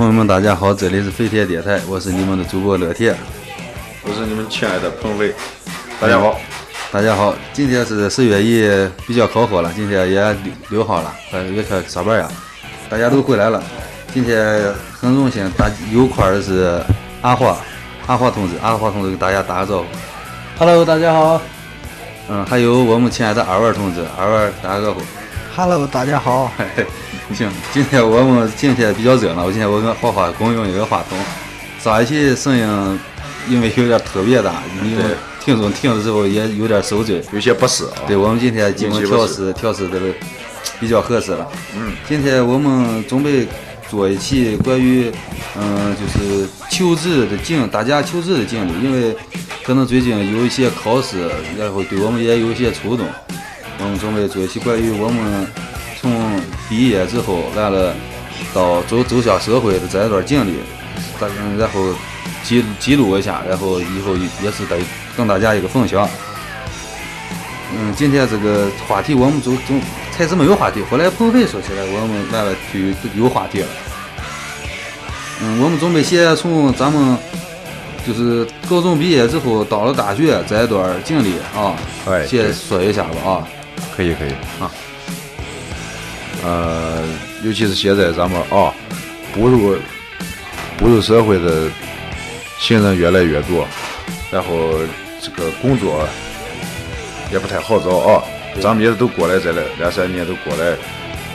[0.00, 3.14] 朋友们，大家好，这里是飞天电台，我是你们的主播乐天，
[4.02, 5.30] 我是你们亲爱的鹏飞，
[6.00, 6.40] 大家好，
[6.90, 8.66] 大家好，今天是十月一，
[9.06, 12.26] 比较靠后了，今天也六六号了，快也快上班呀，
[12.88, 13.62] 大家都回来了，
[14.14, 16.82] 今天很荣幸，大有块的是
[17.20, 17.58] 阿华，
[18.06, 19.84] 阿华同志，阿华同志给大家打个招呼
[20.58, 21.42] ，Hello，大家好，
[22.30, 25.02] 嗯，还有我们亲爱的二娃同志，二娃打个招呼
[25.60, 26.50] ，Hello，大家好。
[27.36, 29.50] 行，今天我们今天比较热闹。
[29.50, 31.18] 今天我跟花花共用一个话筒。
[31.78, 32.98] 上一期声音
[33.46, 35.04] 因为有点特别大，你们
[35.44, 37.84] 听众听的时候也有点受罪，有些不适。
[38.06, 40.00] 对我们今天经过调试，调试的
[40.80, 41.46] 比较合适了。
[41.76, 43.46] 嗯，今天我们准备
[43.90, 45.12] 做一期关于
[45.58, 49.14] 嗯，就是求职的经，大家求职的经历，因为
[49.62, 53.06] 可能最近有一些考试，然后对我们也有一些触动。
[53.82, 55.46] 我们准备做一期关于我们。
[56.00, 57.94] 从毕业之后完了，
[58.54, 60.54] 到走走向社会的这一段经历，
[61.20, 61.26] 大
[61.58, 61.92] 然后
[62.42, 64.78] 记记录一下，然后以后也是得
[65.14, 66.08] 跟大家一个分享。
[67.76, 69.74] 嗯，今天这个话题我们就就
[70.16, 73.68] 开始没有话题，后来鹏飞说起来，我们完了就有话题了。
[75.42, 77.14] 嗯，我们准备先从咱们
[78.06, 81.76] 就是高中毕业之后到了大学这一段经历啊，
[82.26, 83.46] 先说一下吧啊。
[83.96, 84.70] 可以可以啊。
[86.42, 87.02] 呃，
[87.44, 88.72] 尤其是现在咱们啊，
[89.34, 89.76] 步入
[90.78, 91.70] 步入社会的
[92.58, 93.66] 新人越来越多，
[94.30, 94.70] 然后
[95.20, 96.08] 这个工作
[97.30, 98.22] 也不太好找啊。
[98.60, 100.76] 咱们也都过来这来两三年都过来，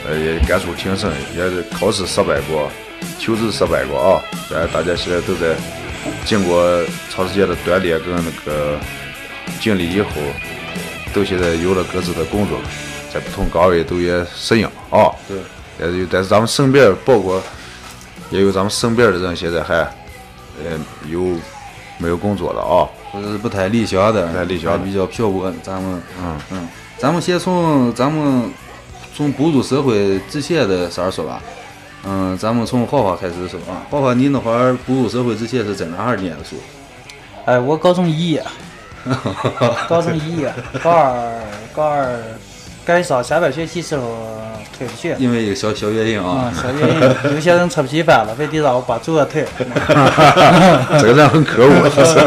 [0.06, 2.70] 呃，也感触挺深，也是考试失败过，
[3.18, 4.22] 求职失败过啊。
[4.50, 5.54] 咱大家现在都在
[6.24, 8.78] 经过长时间的锻炼跟那个
[9.60, 10.10] 经历以后，
[11.16, 12.58] 都现在有了各自的工作。
[13.10, 15.38] 在不同岗位都也适应啊，对，
[15.78, 17.42] 但是但是咱们身边包括
[18.28, 20.78] 也有咱们身边的人现在还呃
[21.08, 21.20] 有
[21.96, 25.50] 没有工作的啊，或者是不太理想的，不太理想，比较漂泊。
[25.62, 26.68] 咱们嗯嗯，
[26.98, 28.50] 咱们先从咱们
[29.14, 31.40] 从步入社会之前的事儿说吧。
[32.04, 33.80] 嗯，咱们从华华开始说啊。
[33.88, 36.56] 华华，你那会儿步入社会之前是在哪儿念的书？
[37.46, 38.38] 哎，我高中一，
[39.88, 40.44] 高中一，
[40.82, 41.32] 高二
[41.74, 42.18] 高二。
[42.84, 44.16] 该上下半学期时候
[44.78, 47.00] 退不去，因为一个小小原因啊，小原因，
[47.34, 49.44] 有些人吃不起饭了，非得让我把作业退。
[51.00, 51.68] 这个人很可恶，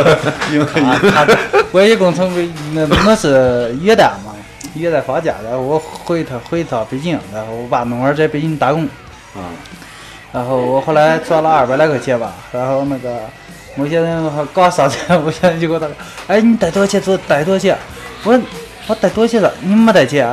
[0.52, 0.66] 因为
[1.12, 1.26] 他
[1.72, 2.30] 我一共从
[2.74, 4.36] 那那是元旦嘛，
[4.76, 8.84] 元旦放假，然后我回趟回趟北京，然后我爸弄儿在北京打工，
[9.38, 9.48] 啊，
[10.32, 13.20] 然后我后来赚了二百来块钱吧，然后那个
[13.76, 15.88] 某些人刚上车，某些人就给我打，
[16.28, 17.02] 哎，你带多少钱？
[17.02, 17.78] 走，带多少钱？
[18.24, 18.40] 我。
[18.88, 19.54] 我带多少钱了？
[19.62, 20.28] 你没带钱？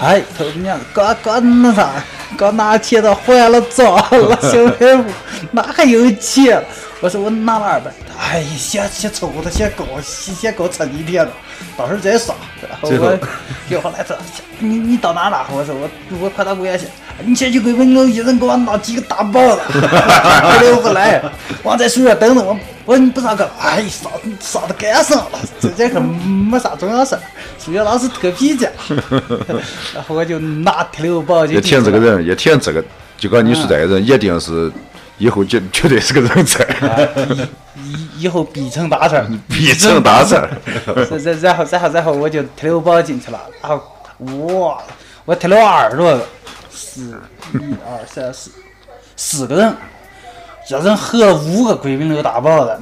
[0.00, 1.92] 哎，他娘刚刚那啥，
[2.36, 5.04] 刚拿钱的还了账了， 小白虎
[5.50, 6.62] 哪还有钱？
[7.00, 7.90] 我说我拿了二百。
[8.18, 11.30] 哎呀，先先凑合，先搞，先先够撑几天了，
[11.76, 12.34] 到时候再上。
[12.66, 13.18] 然后我
[13.68, 14.16] 就后来说，
[14.58, 15.46] 你你到哪了？
[15.52, 15.88] 我说我
[16.20, 16.86] 我快到贵阳去。
[17.24, 19.62] 你先去贵宾楼，一人给我拿几个大包子。
[19.72, 21.22] 我不来，
[21.62, 22.58] 我在宿舍等着我。
[22.84, 23.48] 我说你不上课？
[23.60, 24.10] 哎，上
[24.40, 27.20] 上的干上了，这节课没啥重要事儿。
[27.58, 28.68] 数学老师特批假，
[29.94, 31.54] 然后我就拿提溜包就。
[31.54, 32.84] 也填这个人，也填这个，
[33.16, 34.70] 就刚你说这个人，一定是
[35.18, 36.64] 以后绝绝对是个人才。
[37.76, 40.50] 以以后必成大事儿， 必成大事儿。
[41.22, 43.80] 然然后然后然后我就提溜包进去了，然后
[44.58, 44.78] 哇，
[45.24, 46.26] 我提了二十多个，
[46.70, 47.20] 四
[47.54, 48.50] 一二三四
[49.16, 49.74] 四个人。
[50.68, 52.76] 这人合五个贵宾楼大包子，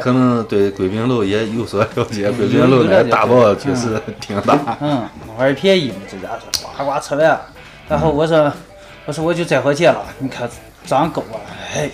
[0.00, 2.30] 可能对贵宾楼也有所了解。
[2.30, 4.58] 贵宾楼那大包确实挺大。
[4.80, 5.06] 嗯，
[5.36, 6.38] 玩儿便宜嘛，这家伙
[6.78, 7.38] 呱呱吃完。
[7.90, 8.50] 然后我说，
[9.06, 10.48] 我说我就再回去了，你看
[10.86, 11.38] 这样够啊？
[11.74, 11.90] 哎，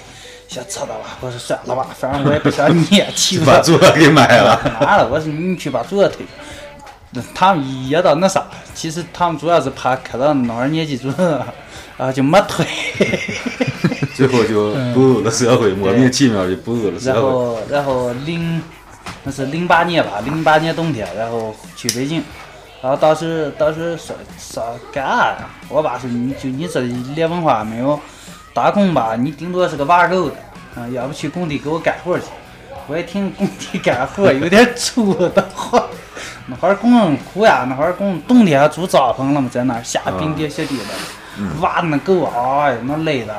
[0.48, 1.18] 先吃了吧。
[1.20, 4.60] 我说算了吧，反正我也不想念，气 把主要给买了。
[4.80, 6.26] 妈了，我说你去把主要退。
[7.34, 8.44] 他们也到那啥，
[8.74, 11.40] 其实他们主要是怕看到那会儿年级主任。
[11.96, 12.66] 啊，就没退，
[14.14, 17.14] 最后就步入了社会，莫名其妙就步入了社会。
[17.14, 18.60] 然后，然后零，
[19.22, 22.22] 那是零八年吧，零八年冬天，然后去北京，
[22.82, 25.48] 然后当时当时说说干啥呀？
[25.68, 26.80] 我爸说你就你这
[27.14, 27.98] 连文化没有，
[28.54, 30.36] 打工吧，你顶多是个挖沟的，
[30.76, 32.26] 嗯，要不去工地给我干活去。
[32.86, 35.82] 我一听工地干活有点粗的慌，
[36.46, 40.84] 那会儿工人苦呀，那会儿工冬天住帐篷了嘛，在那儿下冰天雪地的。
[41.60, 43.34] 挖那狗啊，那累的。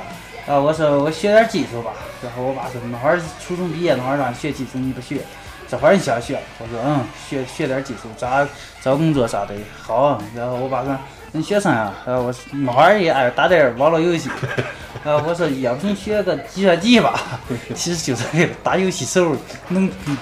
[0.45, 1.91] 然后我说我学点技术吧。
[2.21, 5.21] 然后我爸说那会儿初中毕业那会儿让你学技术你不学，
[5.69, 6.39] 这会儿你想学。
[6.59, 6.99] 我说嗯，
[7.29, 8.47] 学学点技术，找
[8.81, 10.21] 找工作啥的好。
[10.35, 10.97] 然后我爸说
[11.33, 14.29] 恁学生啊，呃，我那会儿也爱打点网络游戏，
[15.03, 17.19] 呃，我说要不你学个计算机吧，
[17.75, 18.23] 其实就是
[18.63, 19.35] 打游戏时候
[19.69, 20.17] 能嗯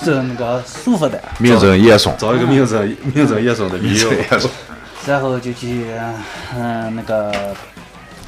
[0.00, 1.20] 这那个舒服点。
[1.38, 4.10] 名正言顺，找一个名正名正言顺的理由。
[5.06, 5.86] 然后就去
[6.54, 7.32] 嗯、那个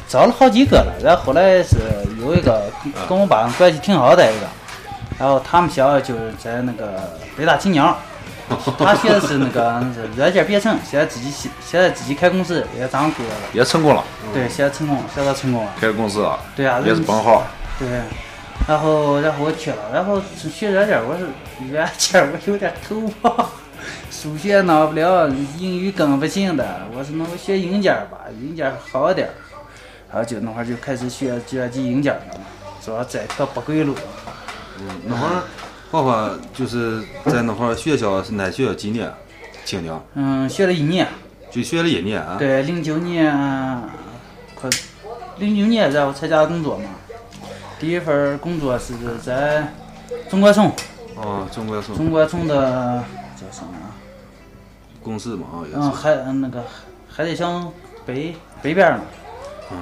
[0.09, 1.77] 找了好几个了，然后后来是
[2.21, 2.65] 有一个
[3.09, 4.47] 跟我爸关系挺好的一个，
[5.21, 7.95] 然后他们学校就是在那个北大青鸟，
[8.79, 14.03] 他学的是那个是软件编程，现在自己现现在自己开公司，也涨过了，也成功了，
[14.33, 17.43] 对，现在成功，现在成功了，开公司啊，对啊，也是本行。
[17.79, 17.87] 对，
[18.67, 21.27] 然后然后我去了，然后学软件，我是
[21.71, 23.51] 软件我有点头跑，
[24.11, 25.29] 数学闹不了，
[25.59, 29.35] 英语更不行的，我是那我学硬件吧，硬件好点儿，
[30.11, 32.41] 然后就那会儿就开始学计算机硬件了嘛，
[32.83, 33.95] 主要这条不归路。
[35.07, 35.43] 那会儿，
[35.91, 39.13] 画画就是在那会儿学校是哪学校几年？
[39.63, 41.07] 青鸟嗯，学了一年，
[41.51, 42.37] 就学了一年啊。
[42.39, 43.31] 对，零九年
[44.55, 44.69] 快
[45.39, 46.85] 零九年然后参加工作嘛，
[47.79, 49.73] 第一份工作是在
[50.29, 50.73] 中国虫，
[51.15, 53.05] 哦，中国送中国虫的
[53.37, 53.73] 叫什么？
[55.03, 55.91] 公司嘛，啊也嗯，是。
[55.91, 56.65] 海嗯那个
[57.09, 57.71] 海得乡
[58.07, 59.03] 北北边儿呢，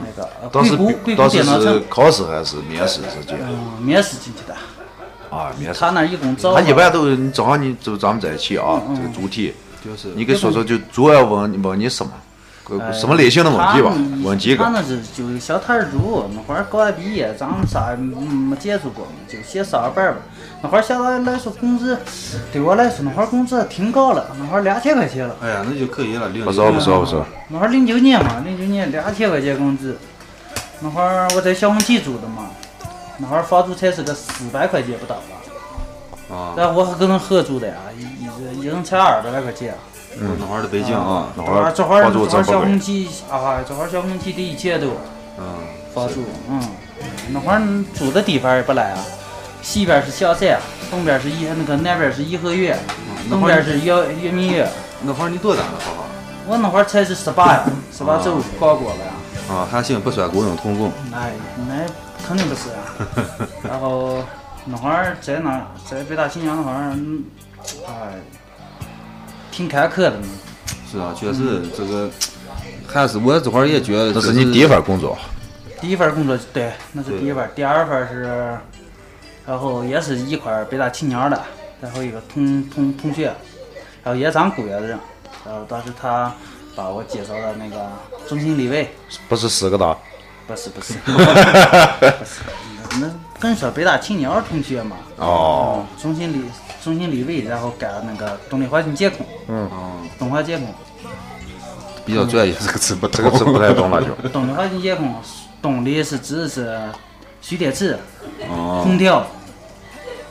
[0.05, 4.55] 那个呃当时硅谷硅谷当时是电脑城，考试还是面试直接嗯，面试进去的。
[5.31, 5.53] 啊？
[5.59, 5.81] 面试。
[5.81, 9.55] 他那一共招他，一般都你正好你就咱们在一起啊，这个主题，
[9.85, 12.13] 就是你给说说，就主要问问你什么，
[12.65, 13.93] 个什么类型的问题吧？
[14.23, 14.65] 问几个？
[14.65, 20.19] 他那是就是小摊儿主，那会儿刚刚毕业，咱们啥也没接触过，就先上班儿吧。
[20.61, 21.97] 那会儿相对来说工资，
[22.53, 25.37] 对我来说那会儿工资挺高了，那会儿两千块钱了。
[25.41, 27.25] 哎呀，那就可以了，零不少不少不少。
[27.49, 29.97] 那会儿零九年嘛，零九年两千块钱工资，
[30.81, 32.51] 那会儿我在小红旗住的嘛，
[33.19, 36.35] 那会儿房租才是个四百块钱不到吧。
[36.35, 36.55] 啊。
[36.57, 39.75] 但我还跟人合租的呀，一一一人才二百来块钱。
[40.21, 42.81] 嗯，那会儿在北京啊，那会儿这会儿这会儿小红。
[42.81, 44.91] 旗啊，这会儿小红旗得一千多
[45.39, 45.45] 嗯，
[45.95, 46.61] 房租，嗯，
[47.31, 47.61] 那会儿
[47.95, 48.99] 住的地方也不赖啊，
[49.63, 50.59] 西边是小山，
[50.91, 52.77] 东边是颐那个南边是颐和园，
[53.31, 54.69] 东边是圆圆明园。
[55.03, 56.05] 那会儿你多大了，花花？
[56.49, 57.65] 我那会儿才是十八呀，
[57.97, 59.13] 十八周刚过了呀。
[59.55, 60.91] 啊，还行，不算雇佣童工。
[61.15, 61.31] 哎，
[61.69, 61.87] 那
[62.29, 63.49] 肯定不是啊。
[63.65, 64.23] 然后
[64.67, 67.25] 那会儿在那在北大青鸟那会儿，嗯
[67.89, 68.21] 哎，
[69.51, 70.15] 挺坎坷的。
[70.91, 72.11] 是啊，确实这个
[72.87, 75.17] 还是我这会儿也觉得这是你第一份工作，
[75.81, 78.59] 第一份工作对，那是第一份，第二份是，
[79.47, 81.43] 然后也是一块儿北大青鸟的，
[81.81, 83.27] 然后一个同同同学，
[84.03, 84.99] 然后也当雇员的人，
[85.45, 86.33] 然后当时他
[86.75, 87.91] 把我介绍到那个
[88.27, 88.89] 中心立委，
[89.29, 89.95] 不是四个大，
[90.49, 91.13] 不是不是，不
[92.25, 92.41] 是，
[92.99, 96.43] 那跟说北大青鸟同学嘛，哦，嗯，中心立
[96.83, 99.71] 中心立位，然后干那个动力环境监控，嗯，
[100.19, 100.75] 动画监控，
[102.07, 104.15] 比较专业，这个词不这个词不太懂了就。
[104.31, 105.15] 动力环境监控，
[105.61, 106.81] 动力是指的是
[107.43, 107.99] 蓄电池。
[108.49, 109.27] 哦，空调，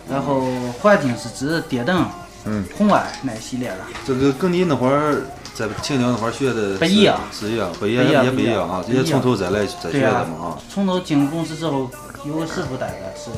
[0.10, 0.42] 然后
[0.82, 2.06] 环境是指电灯、
[2.46, 3.78] 嗯，红外那一系列的。
[4.06, 5.22] 这个跟你那会儿
[5.58, 11.90] 在青鸟那会儿学的不一样不一样不一样也不一样啊，这些不一样从头再来再学的嘛啊，从头进入公司之后，
[12.26, 13.32] 有个师傅带的是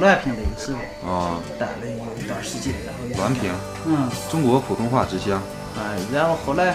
[0.00, 3.52] 滦平的一个师傅，啊，带了有一段时间，然后滦平，
[3.84, 5.38] 嗯，中国普通话之乡。
[5.76, 6.70] 哎，然后后来，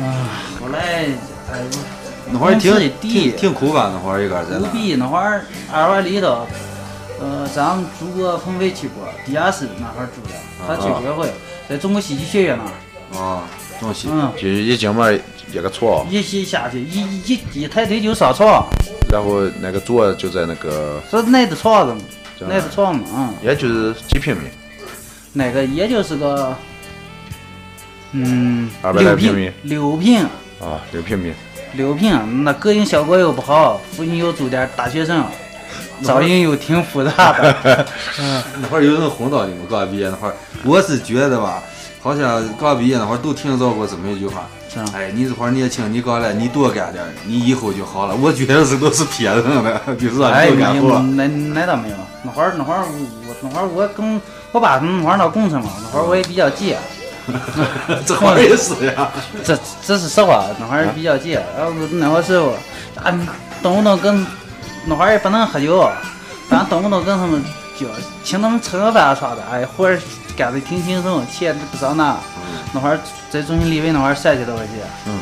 [0.00, 0.08] 啊，
[0.58, 1.04] 后来
[1.52, 1.60] 哎，
[2.32, 3.90] 那会儿挺挺挺苦吧？
[3.92, 4.68] 那会儿一个人在五那。
[4.70, 6.46] 逼那会儿二环里头，
[7.20, 10.34] 呃，咱们住过鹏飞去过，地下室那会儿住的，
[10.66, 11.30] 他去过一回，
[11.68, 12.70] 在中国戏剧学院那儿，
[13.14, 13.44] 啊，
[13.80, 14.08] 东西。
[14.10, 14.32] 嗯。
[14.36, 15.20] 就一进门
[15.52, 18.64] 一个床，一起下去，一一一抬腿就上床，
[19.10, 22.00] 然后那个桌就在那个，这那的床子嘛，
[22.38, 24.42] 这样挨着床嘛，嗯，也就是几平米，
[25.32, 26.56] 那个也就是个，
[28.12, 30.22] 嗯，200六平来平米，六平，
[30.60, 31.32] 啊，六平米。
[31.74, 35.24] 六平，那隔音效果又不好，附近又住点大学生，
[36.02, 37.86] 噪音又挺复杂的，
[38.60, 41.62] 那会儿有人哄到你们刚毕业那会儿，我是觉得吧，
[42.02, 44.46] 好像刚毕业那会儿都听到过这么一句话，
[44.94, 48.14] 哎，你这会儿年轻，你刚来，你多干点儿，你以后就好了。
[48.14, 50.98] 我觉得是都是骗人的， 就是让哎，你多干没有，活。
[51.00, 54.20] 那那倒没有，那会儿那会儿我那会儿我跟
[54.52, 56.74] 我爸他们那会儿闹工程嘛，那会儿我也比较急。
[58.06, 59.10] 这会儿也是呀。
[59.44, 62.52] 这这是实话，那会儿比较急，然后那会儿时候，
[62.96, 63.12] 啊，
[63.62, 64.26] 动不动跟
[64.86, 65.86] 那会儿也不能喝酒，
[66.48, 67.44] 反正动不动跟他们
[67.78, 67.86] 就
[68.24, 69.98] 请他们吃个饭啥的，哎，活儿
[70.40, 72.16] 干的挺轻松，钱不少拿。
[72.72, 72.98] 那会儿
[73.30, 74.74] 在中心立委那会儿三千多块钱。
[75.06, 75.18] 嗯。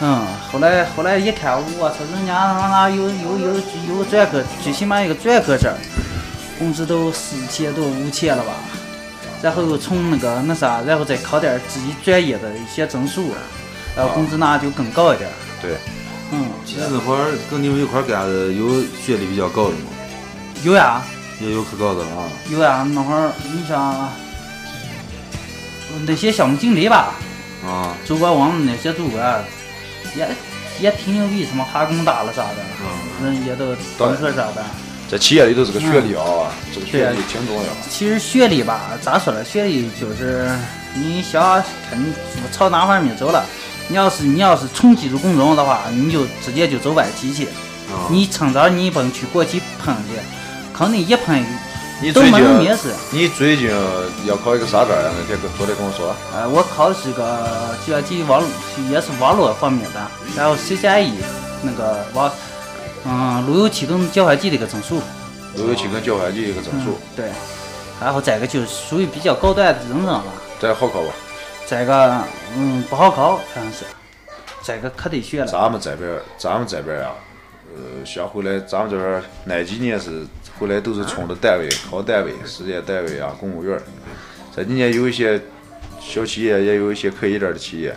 [0.00, 3.54] 嗯，后来后来一看，我操，人家他妈有有有
[3.88, 5.72] 有专科，最起码一个专科证，
[6.58, 8.52] 工资都四千多五千了吧？
[9.40, 13.32] 然后又从那个那啥，然后再考点儿自己专业的一些证书，
[13.96, 15.32] 然后工资拿就更高一点儿。
[15.62, 15.76] 对，
[16.32, 19.88] 嗯，其实那会儿跟你们一块干的有学历比较高的吗？
[20.62, 21.00] 有呀
[21.40, 22.28] 也有可高的了啊。
[22.50, 24.10] 有呀，那会儿你像
[26.06, 27.14] 那些项目经理吧，
[27.64, 29.44] 啊，主管我们那些主管
[30.16, 30.28] 也
[30.80, 32.56] 也挺牛逼，什么哈工大了啥的，
[33.22, 34.64] 嗯，人也都本科啥的。
[35.08, 37.62] 在企业里头这个学历啊，这个学历挺重要。
[37.88, 39.44] 其实学历吧，咋说呢？
[39.44, 40.50] 学历就是
[40.94, 42.12] 你想看你
[42.52, 43.44] 朝哪方面走了。
[43.88, 47.44] 你要是你要是纯技术工种的话，你就直接就走外企去。
[47.88, 50.18] 啊你趁早你甭去国企碰去，
[50.76, 51.48] 肯定一碰都
[52.02, 52.92] 你最近没有面试。
[53.10, 53.70] 你最近
[54.26, 55.10] 要考一个啥证啊？
[55.18, 58.48] 那天跟昨天跟我说，呃，我考的是个计算机网络，
[58.90, 60.00] 也是网络方面的，
[60.36, 61.12] 然后 CCIE
[61.62, 62.30] 那个网，
[63.06, 65.00] 嗯，路由器跟交换机的一个证书。
[65.56, 67.30] 路由器跟交换机一个证嗯书，，对。
[67.98, 70.24] 然后再一个就是属于比较高端的认证了。
[70.60, 71.08] 这好考吧？
[71.66, 72.22] 再一个，
[72.54, 73.86] 嗯，不好考，反正是。
[74.60, 75.46] 再一个可得学了。
[75.46, 77.08] 咱们这边，咱们这边儿呀，
[77.74, 80.26] 呃，像回来咱们这边儿那几年是
[80.58, 83.82] 回来都是冲着单位考单位、事业单位啊、公务员儿。
[84.54, 85.40] 这几年有一些
[86.00, 87.90] 小企业，也有一些可以点儿的企业，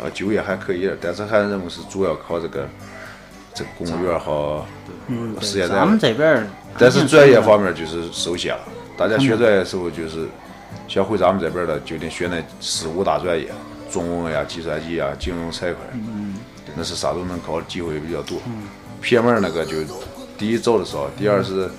[0.00, 2.68] 啊，就业还可以点，但是还认为是主要靠这个
[3.54, 4.64] 这个公务员儿和
[5.40, 5.98] 事业单位咱们。
[5.98, 8.62] 这边儿，但是专业方面就是受限了。
[8.96, 10.26] 大家学专业的时候，就是
[10.88, 13.48] 像回咱们这边儿的，就得学那四五大专业，
[13.92, 15.76] 中文呀、计算机呀、金融、财会，
[16.74, 18.38] 那是啥都能考，机会比较多。
[19.00, 19.76] 偏门儿那个就
[20.38, 21.70] 第一找的少，第二是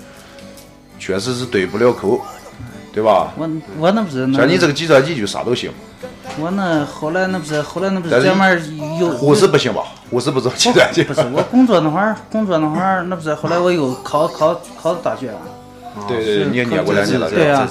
[0.98, 2.20] 确实是对不了口，
[2.92, 3.32] 对吧？
[3.36, 3.48] 我
[3.78, 5.70] 我那不是那，像你这个计算机就啥都行，
[6.38, 8.60] 我那后来那不是后来那不是是专门儿
[9.00, 9.82] 有护士不行吧？
[10.10, 11.02] 护士不走计算机。
[11.04, 15.34] 不是我工作那会儿，工作那会儿那不是后来我又考考考的大学，对
[16.06, 17.66] 对对，你也念过两年大学，对啊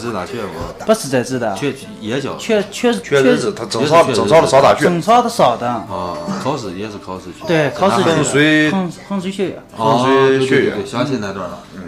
[0.85, 4.83] 不是在职的，确也叫确确确实是他正常正常的上大学。
[4.83, 7.45] 正常的上的，啊，考试也是考试去。
[7.47, 11.59] 对，考试那衡水衡衡水学院，哦，衡水学院对对对，想起那段了。
[11.75, 11.83] 嗯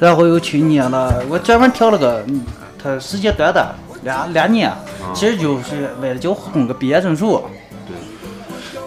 [0.00, 2.44] 然后又去念了，我专门挑了个，嗯
[2.82, 4.70] 他时间短的两两年，
[5.14, 7.40] 其实就是为了就混个毕业证书。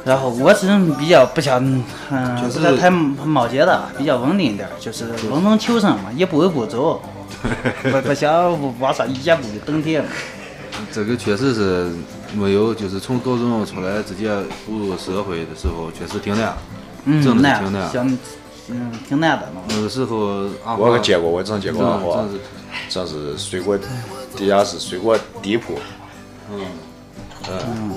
[0.08, 0.12] 对。
[0.12, 1.62] 然后我这人比较不想，
[2.10, 7.02] 嗯，就是太冒险的，比较稳定一点，就是稳中求胜嘛，一步一步走，
[7.84, 10.04] 不不想往上一步就登天。
[10.92, 11.92] 这个确实是
[12.34, 14.30] 没有，就是从高中出来直接
[14.66, 16.54] 步入社会的时候，确实挺难。
[17.06, 18.18] 嗯，真的难挺难，像
[18.70, 21.84] 嗯挺难的那那个时候我华可见过，我真见过
[22.16, 22.40] 真是，
[22.90, 23.78] 真是睡过
[24.36, 25.80] 地下室，睡过地铺，
[26.52, 26.60] 嗯，
[27.50, 27.92] 嗯，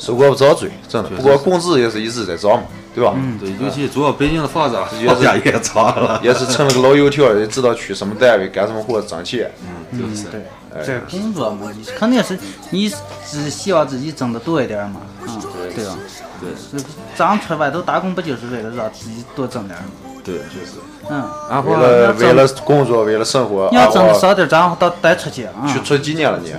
[0.00, 1.10] 受过不少罪，真的。
[1.10, 2.62] 不过工资也是一直在涨嘛，
[2.94, 3.12] 对吧？
[3.16, 6.18] 嗯对，尤其主要北京的房价也是房价也涨了。
[6.24, 9.50] 也是成了个老油条，也知道去什么单位干什么活挣钱。
[9.92, 10.24] 嗯，就是。
[10.28, 10.40] 对，
[10.74, 12.38] 哎这工作嘛，肯定是
[12.70, 12.90] 你
[13.28, 15.40] 只希望自己挣得多一点嘛，嗯，
[15.76, 15.98] 对吧？
[16.40, 16.48] 对
[16.80, 16.82] 是
[17.14, 19.90] 咱出外头打工不就是为了让自己多挣点儿吗？
[20.24, 20.80] 对，就是。
[21.10, 21.22] 嗯，
[21.66, 25.52] 为了为了工作，为了生活，你要挣的少点儿，咱到带出去啊。
[25.66, 26.54] 去出几年了你？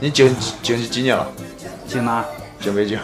[0.00, 1.26] 你进进去几年了？
[1.88, 2.24] 进哪
[2.60, 2.62] 儿？
[2.62, 2.98] 进北京？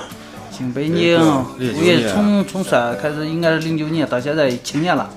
[0.51, 5.09] 进北京，我也从从算开始应该是零九年到现在七年了，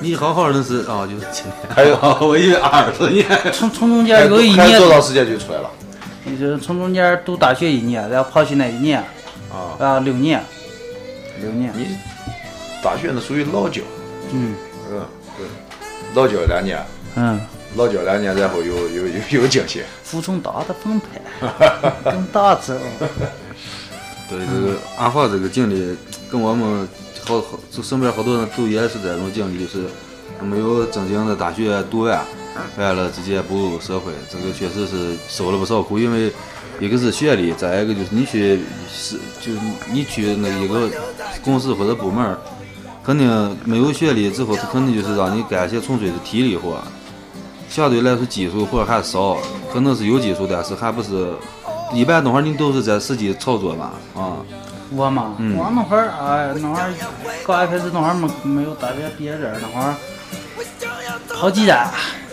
[0.00, 1.54] 你好好的是啊，就是七年。
[1.68, 3.24] 还有我以为二十年。
[3.52, 5.70] 从从中间有一年还多，长时间就出来了？
[6.26, 8.98] 也就是从中间读大学一年，然后跑去那一年，
[9.50, 10.42] 啊，啊六年，
[11.40, 11.96] 六年，你
[12.82, 13.82] 大学那属于老教，
[14.32, 14.54] 嗯
[14.90, 15.00] 嗯，
[15.38, 15.46] 对，
[16.14, 16.78] 老教两年，
[17.14, 17.40] 嗯。
[17.76, 19.84] 老教两年，然后又又又又进去。
[20.02, 21.20] 服从大的反派，
[22.10, 22.74] 跟大走。
[24.28, 25.96] 对这个阿华这个经历，
[26.30, 26.88] 跟我们
[27.24, 29.84] 好好就身边好多人都也是这种经历，就是
[30.42, 32.24] 没有正经的大学读完，
[32.76, 36.32] 完了直接步入社会，这个确实是受了不少苦，因为
[36.80, 38.58] 一个是学历，再一个就是你去
[38.92, 39.60] 是就是
[39.92, 40.90] 你去那一个
[41.44, 42.36] 公司或者部门，
[43.04, 46.82] 肯定没有学历之后，他肯定就是让你干些纯粹的体力活，
[47.68, 49.38] 相对来说技术活还少，
[49.72, 51.32] 可能是有技术，但是还不是。
[51.92, 54.36] 一般那会儿你都是在实际操作吧，啊，
[54.90, 56.90] 我嘛，嗯我那会儿哎，那会儿
[57.46, 59.94] 刚一开始那会儿没没有大学毕业证儿，那会儿
[61.34, 61.88] 跑基站，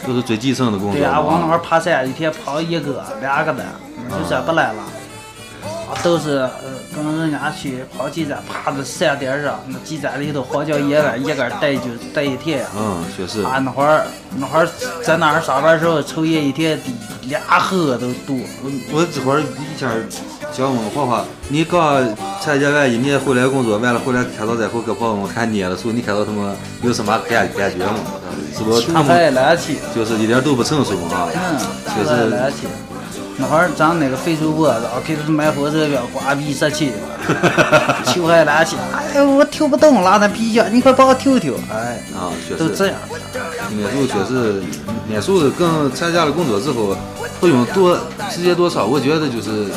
[0.05, 0.95] 都是最基层的工作。
[0.99, 3.63] 对啊，我那会儿爬山，一天跑一个两个的，
[4.09, 4.79] 就算不来了。
[4.81, 6.49] 啊都是呃
[6.95, 11.83] 跟人家去跑基站，爬到山顶上，那基站里头荒郊野外，一个人待就
[12.13, 12.65] 待一天。
[12.77, 14.05] 嗯，确实，啊，那会儿
[14.37, 14.67] 那会儿
[15.03, 16.79] 在那儿上班的时候，抽烟一天
[17.23, 18.35] 俩盒都多。
[18.91, 19.89] 我这会儿以前
[20.51, 22.03] 想问华华，你刚
[22.41, 27.95] 参加完一年回来工作，完了回来看到这后跟朋友们看捏的时候，你看到他们有什么感感觉吗？
[28.55, 29.33] 是不是他们，
[29.95, 31.29] 就是一点都不成熟啊？
[31.33, 31.57] 嗯，
[31.95, 32.53] 确实。
[33.37, 36.91] 那会儿咱那个非主播，然后给他买火车票，挂逼杀气，
[38.05, 38.77] 秋海拉起，
[39.13, 42.59] 哎呦我听不懂，拉他皮下，你快帮我听听，哎，啊，确实。
[42.59, 42.95] 都这样。
[43.71, 44.61] 那时候确实，
[45.09, 46.95] 那时候更参加了工作之后，
[47.39, 47.97] 不用多
[48.29, 49.67] 时间多长，我觉得就是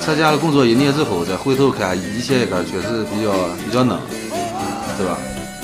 [0.00, 3.32] 参加了工作一年之后，再回头看以前一个确实比较
[3.64, 3.98] 比较嫩，
[4.96, 5.18] 对吧？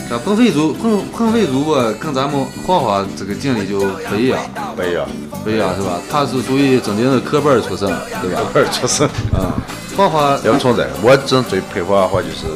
[0.09, 4.41] 像鹏飞主彭彭飞主播跟咱们花花这个经历就不一样，
[4.75, 5.07] 不一样，
[5.45, 6.01] 不一样是吧？
[6.11, 7.87] 他是属于正经的科班儿出身，
[8.23, 8.41] 对吧？
[8.51, 9.07] 不是确实。
[9.35, 9.53] 嗯，
[9.95, 12.47] 花花要不从这个，我真最佩服阿花就是，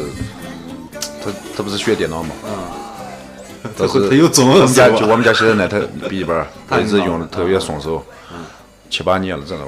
[1.23, 2.31] 他他不是学电脑嘛，
[3.77, 5.79] 但是他有中文我们家就我们家现在那台
[6.09, 8.03] 笔记本儿，他一直用的特别顺手，
[8.89, 9.65] 七八年了真的。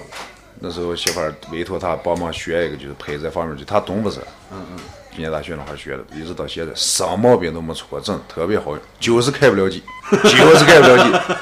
[0.58, 4.20] 那时候媳妇儿委托他帮忙学一个，就是配这方面，就他懂不是？
[4.50, 4.78] 嗯嗯。
[5.14, 11.34] 今年大学那会儿学的，一直到现在，啥毛病都没出过，真特别好用，就是开不了机， 就是开不了机，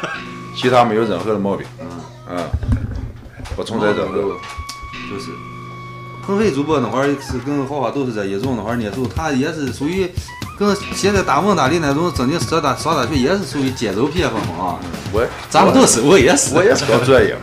[0.57, 1.67] 其他没有任何的毛病。
[2.31, 2.39] 嗯。
[3.57, 4.37] 不存在任何。
[5.11, 5.31] 就是
[6.25, 10.09] 鹏飞主播那会儿是跟花花都是在一中那会儿，念书他也是属于
[10.59, 14.79] 跟现在大蒙大利那种正经上大上大学也是属于节奏偏锋啊。
[15.13, 17.37] 我咱们都是，我也是，我也是搞专业，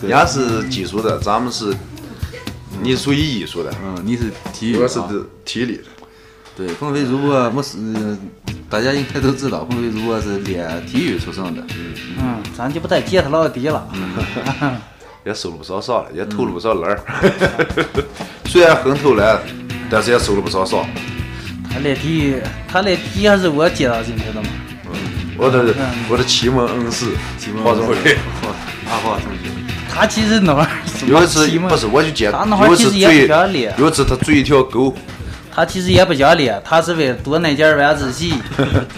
[0.00, 1.74] 对人家是技术的，咱们是，
[2.80, 5.00] 你属于艺术的，嗯，你是体育啊我是
[5.44, 5.84] 体力的。
[6.56, 7.78] 对，鹏飞如果没是
[8.68, 11.62] 大家应该都知道，鹏飞如果是练体育出身的。
[12.18, 13.88] 嗯，咱就不再接他老底了。
[15.24, 17.00] 也收了不少少了，也投了不少篮儿。
[18.46, 19.38] 虽然很投篮，
[19.90, 20.86] 但是也收了不少少。
[21.70, 24.48] 他练体育，他练体育还是我介绍进去的嘛。
[25.36, 27.06] 我的嗯我的启蒙恩师
[27.38, 27.94] 启蒙华中伟，
[28.90, 29.37] 阿华同学，
[29.88, 30.68] 他其实那会儿
[31.06, 34.94] 有一次不是我就见，他那会儿有一次其实也不追叫练，有一次他追一条狗，
[35.54, 38.34] 他其实也不叫练，他是为了多那件晚自习，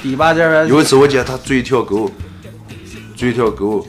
[0.03, 0.75] 第八件晚自习。
[0.75, 2.11] 有一次我见他追一条狗，
[3.17, 3.87] 追一条狗，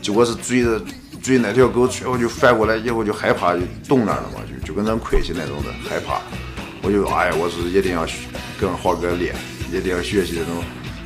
[0.00, 0.80] 结果是追着
[1.22, 6.20] 追那条狗，最后就翻过来以后就害怕，就冻那儿了嘛，就就跟咱亏气那种的害怕。
[6.82, 8.16] 我就哎呀，我是一定要学
[8.60, 9.34] 跟华哥练，
[9.72, 10.64] 一定要学习这种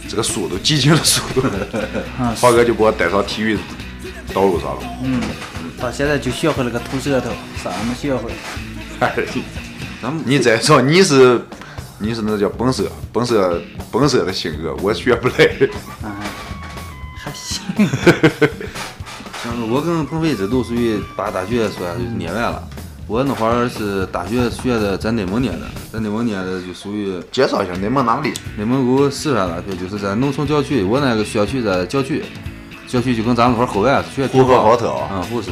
[0.08, 1.46] 这个速度，激情的速度。
[2.40, 3.58] 华哥就给我带上体育
[4.36, 4.82] 道路上了。
[5.02, 5.18] 嗯，
[5.80, 7.30] 到现在就学会了个吐舌头，
[7.64, 8.30] 啥没学会。
[9.00, 9.14] 哎，
[10.02, 11.40] 咱们你再说你是
[11.98, 13.58] 你是那叫本色本色
[13.90, 15.34] 本色的性格，我学不来。
[16.02, 16.10] 哎，
[17.16, 17.62] 还行。
[19.42, 22.62] 像我跟鹏飞这都属于把大学算就是念完了。
[23.06, 28.34] 我那会儿是大学学的在内蒙念的，在内蒙念的就属于介绍一下内蒙哪里？
[28.58, 30.82] 内蒙古石川大学，就是在农村郊区。
[30.82, 32.22] 我那个校区在郊区，
[32.86, 35.08] 郊区就跟咱们那会儿后院学呼和浩特啊。
[35.12, 35.50] 嗯，护士。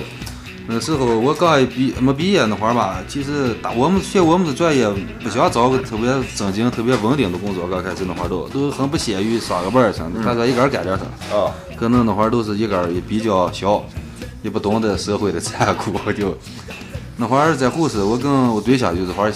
[0.67, 4.89] 那时候我刚一毕没毕业那会儿吧，其实大我们学我们的专业
[5.23, 11.05] 不想找个特别正经、特别稳定的工作，刚开始那会儿都都很不屑于上个班儿什么的，他说一个人干点啥。
[11.37, 13.85] 啊，可能那会儿都是一个人也比较小，
[14.41, 16.35] 也不懂得社会的残酷，就。
[17.19, 19.33] 那会儿在护士，我跟我对象就这会儿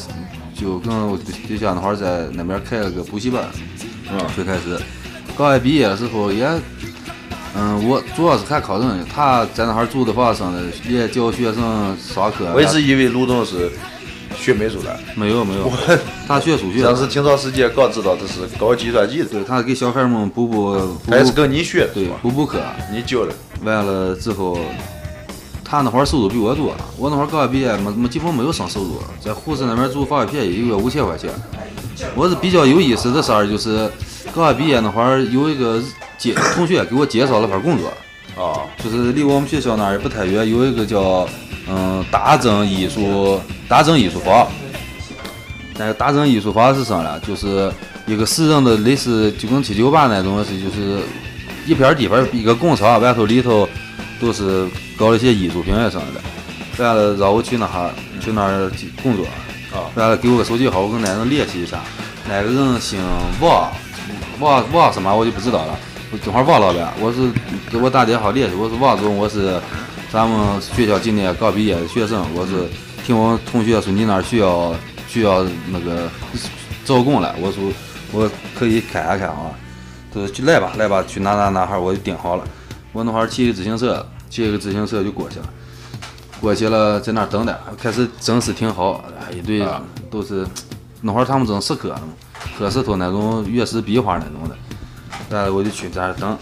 [0.55, 3.45] 就跟我对对象那会儿在那边开了个补习班，
[4.11, 4.19] 嗯。
[4.35, 4.81] 最开始。
[5.37, 6.49] 刚一毕业的时候也，
[7.61, 12.53] 嗯，我主要是看考证，他在那哈儿租的房生的，也教学生上课。
[12.55, 13.69] 我一直以为卢总是
[14.37, 15.69] 学美术的，没有没有，
[16.29, 22.17] 他学数学的，当时听到世界刚知道他是搞计算机的，对他给小孩们补补补他也是，跟你学的，对吧？
[22.23, 22.61] 补补课。
[22.93, 23.33] 你教的，
[23.65, 24.57] 完了之后，
[25.65, 31.29] 他那会儿收入比我多，我那会儿刚毕业，没没基本没有啥收入，在呼市那边住房也便宜，一个月五千块钱。
[32.15, 33.91] 我是比较有意思的事儿，就是
[34.35, 35.83] 刚毕业那会儿有一个
[36.17, 37.89] 介同学给我介绍了份工作，
[38.37, 41.29] 啊，就是离我们学校那儿也不太远，有一个叫
[41.69, 44.47] 嗯大正艺术大正艺术坊。
[45.77, 47.21] 那个大正艺术坊是啥呢？
[47.21, 47.73] 就是
[48.07, 51.01] 一个私人的，类似就跟七九八那种，是就是
[51.67, 53.69] 一片地方一个工厂，外头里头
[54.21, 56.85] 都是搞一些艺术品啊什么的。
[56.85, 58.71] 完了让我去那哈去那儿
[59.03, 59.25] 工作，
[59.73, 61.81] 啊完了给我个手机号，我跟那人联系一下。
[62.29, 62.99] 那个人姓
[63.41, 63.73] 王，
[64.41, 65.79] 王王什么我就不知道了。
[66.11, 67.31] 我正好忘了呗，我是
[67.71, 69.61] 给我打电话联系，我是王总，我是
[70.11, 72.67] 咱们学校今年刚毕业的学生，我是
[73.05, 74.75] 听我同学说你那儿需要
[75.07, 76.09] 需要那个
[76.85, 77.71] 招工了，我说
[78.11, 79.51] 我可以看一看啊，
[80.11, 82.45] 他说去来吧来吧，去哪哪哪哈儿我就定好了。
[82.93, 85.47] 我那会儿骑个自行车，骑个自行车就过去了。
[86.41, 90.47] 过去了，在那儿等待，开始整是挺好，哎一堆啊都是
[91.03, 92.09] 那会儿他们正石刻呢嘛，
[92.57, 94.57] 刻石头那种月石壁画那种的，
[95.29, 96.39] 然后我就去在那等，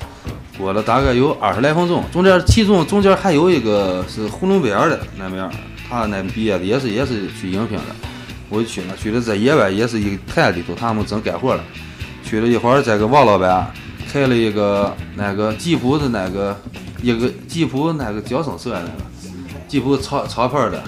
[0.58, 5.50] 过了大概有二十来分钟，中间其中中间还有一个是呼伦贝尔的那边，
[5.88, 7.84] 他那毕业的也是也是去应聘的，
[8.48, 11.62] 我就去了，去了在野外也是一个田里头，他们正干活了，
[12.22, 13.72] 去了一会儿，这个王老板
[14.12, 16.58] 开了一个那个吉普的那个
[17.02, 18.92] 一个吉普那个叫什么车那个。
[19.68, 20.80] 吉普敞敞篷的，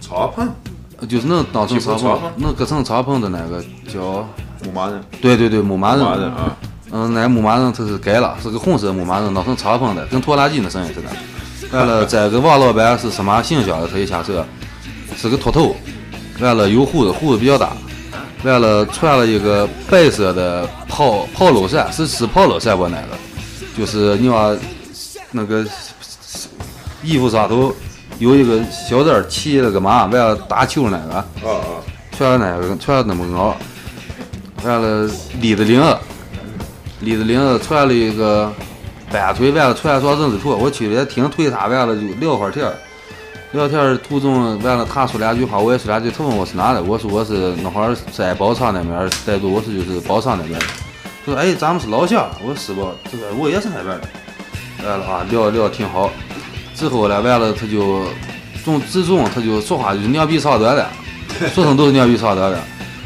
[0.00, 0.48] 敞篷
[1.06, 4.26] 就是能当成敞篷能搁成敞篷的那个叫，
[4.64, 6.00] 牧马人，对对对，牧马人。
[6.00, 6.56] 牧马人啊，
[6.90, 11.08] 嗯，那牧马人他是改了，是个红色牧马人，弄成敞篷的，跟拖拉机那声音似的。
[11.70, 13.86] 完了，这个王老板是什么形象的？
[13.86, 14.44] 他一下车
[15.16, 15.76] 是个秃头，
[16.40, 17.76] 完了有胡子，胡子比较大，
[18.42, 22.88] 完了穿了一个白色的跑跑露衫，是是跑露衫不？
[22.88, 23.08] 那个
[23.76, 24.56] 就是你往
[25.30, 25.64] 那个
[27.02, 27.72] 衣服上头
[28.18, 31.14] 有一个小字儿，骑了个马，完了打球那个。
[31.14, 31.78] 啊啊，
[32.16, 33.56] 穿那个穿那么高，
[34.64, 35.08] 完了
[35.40, 35.64] 立子，
[37.00, 38.52] 立着领子穿了一个
[39.12, 40.56] 半腿，完了穿双人字拖。
[40.56, 42.74] 我去也挺推他，完了就聊会儿天儿，
[43.52, 46.10] 聊天儿途中完了他说两句话，我也说两句。
[46.10, 50.66] 他问我是哪的，我说我是那会儿在宝昌那边儿待住，我是就是宝昌那边的。
[51.24, 52.90] 他说哎，咱们是老乡，我说是不？
[53.12, 54.08] 这个我也是那边的。
[54.84, 56.10] 完了啊，聊聊挺好。
[56.78, 58.04] 之后呢，完了他就
[58.64, 60.86] 从自从他就说话就是娘比长短的。
[61.52, 62.60] 说声都是娘比长短的。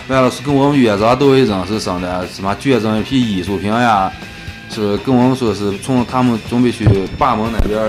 [0.09, 4.13] 完了是跟我们院长都会认识生的，什么捐赠一批艺术品呀，
[4.69, 6.85] 是跟我们说是从他们准备去
[7.19, 7.81] 厦门那边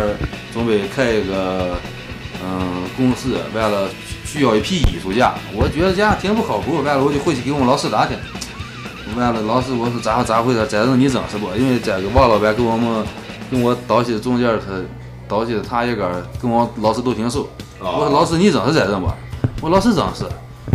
[0.53, 1.75] 准备开一个
[2.41, 3.89] 嗯公司，完了
[4.23, 5.33] 需要一批艺术家。
[5.53, 8.15] 我觉得这样挺不靠谱，完了我就回去给我们老师打听。
[9.17, 10.65] 完了，老师我说咋咋回事？
[10.69, 11.53] 这人你认识不？
[11.57, 13.03] 因为这个王老板跟我们
[13.51, 14.71] 跟我道谢中间儿他
[15.33, 17.47] 道谢他一个跟我老师都挺熟。
[17.79, 19.09] 我说老师你认识这人不？
[19.61, 20.25] 我老师认识。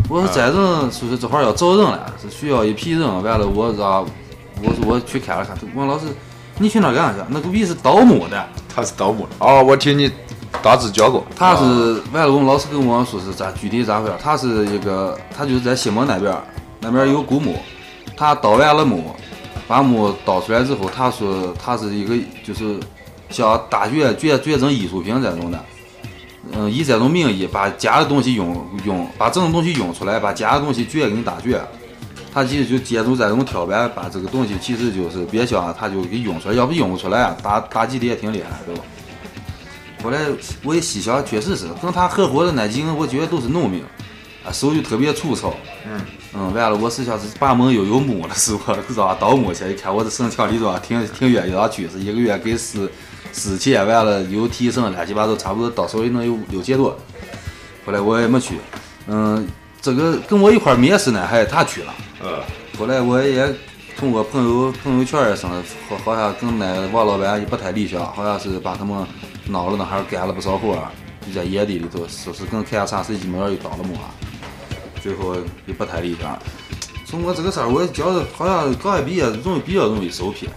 [0.08, 0.52] 我说这人
[0.90, 3.00] 说是这会儿要招人了，是需要一批人。
[3.22, 4.04] 完了我让
[4.62, 6.06] 我说我去看了看，我说老师
[6.58, 7.26] 你去那干啥去？
[7.28, 8.46] 那个逼是盗墓的。
[8.74, 9.30] 他是盗墓的。
[9.38, 10.10] 哦，我听你
[10.62, 11.24] 大致讲过。
[11.36, 14.14] 他是完了，我们老师跟我说是咋具体咋回事？
[14.20, 16.42] 他是一个，他就是在西门那边儿，
[16.80, 17.56] 那边儿有古墓，
[18.16, 19.14] 他盗完了墓，
[19.66, 22.78] 把墓盗出来之后，他说他是一个就是
[23.30, 25.64] 像大学捐捐赠艺术品这种的，
[26.52, 31.60] 嗯，以这种名义把假的东西用用，把真的东西用出来，把假的东西捐给你大学。
[32.32, 38.82] 他其实就借助这种跳板，把这个东西其实就是别想他就给用出来，要不用不出来，打打击的也挺厉害，对吧？
[40.02, 40.20] 后来
[40.62, 43.82] 我也细想，确实是跟他合伙的那几个，我觉得都是农民，
[44.44, 45.54] 啊，手就特别粗糙。
[45.86, 46.00] 嗯
[46.34, 48.76] 嗯，完了，我是想是把门又有墓了，是吧？
[48.94, 52.88] 让盗墓去，一看我这身强力壮挺挺愿意让去，是一个月给四
[53.32, 56.96] 四千，完了有提成，乱七八糟，差不多到手里能有六千多。
[57.86, 58.56] 后来我也没去，
[59.06, 59.46] 嗯，
[59.80, 61.94] 这个跟我一块儿面试呢，还他去了。
[62.22, 62.40] 嗯，
[62.78, 63.48] 后来我也
[63.96, 65.50] 通过朋友朋友圈儿上，
[65.88, 69.06] 好好像跟那王老板也不太理想，好像是把他们
[69.46, 70.88] 闹了那还干了不少活儿，
[71.26, 74.10] 就在野地里头，说是跟开茶水机门儿又当了墓啊，
[75.02, 75.36] 最后
[75.66, 76.38] 也不太理想。
[77.06, 80.52] 从我这个事儿，我觉得好像刚一毕业容易比较容易受骗。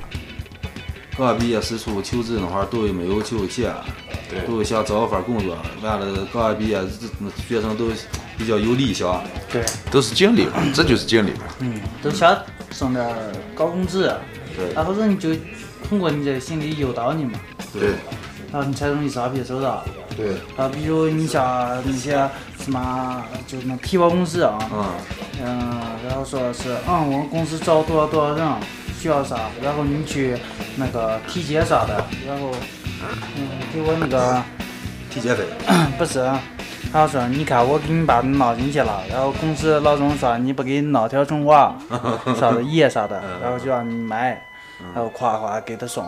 [1.21, 3.71] 刚毕业四处求职那会儿都没有求钱，
[4.47, 5.55] 都想找份工作。
[5.83, 6.79] 完了，刚毕业
[7.19, 7.89] 那学生都
[8.39, 11.41] 比较有理想，对，都是经历嘛，这就是经历嘛。
[11.59, 12.35] 嗯，都想
[12.71, 13.15] 挣点儿
[13.53, 14.11] 高工资，
[14.57, 14.73] 对。
[14.73, 15.29] 然后人就
[15.87, 17.39] 通过你这心理诱导你嘛，
[17.71, 17.91] 对。
[18.51, 19.85] 然后你才容易诈骗收到。
[20.17, 22.11] 对，啊，比如你像那些
[22.59, 24.85] 什么，就那皮包公司啊，嗯，
[25.41, 28.45] 嗯，然后说是，嗯，我们公司招多少多少人，
[29.01, 30.37] 需要啥，然后你去
[30.75, 32.51] 那个体检啥的，然后，
[33.35, 34.39] 嗯，给我那个
[35.09, 35.43] 体检费。
[35.97, 36.23] 不是，
[36.93, 41.75] 他说你看我给你把你闹进去了，然后公司老总说你不给你闹条中华
[42.39, 44.39] 啥的盐啥的，然后就让你买，
[44.93, 46.05] 然后夸夸给他送。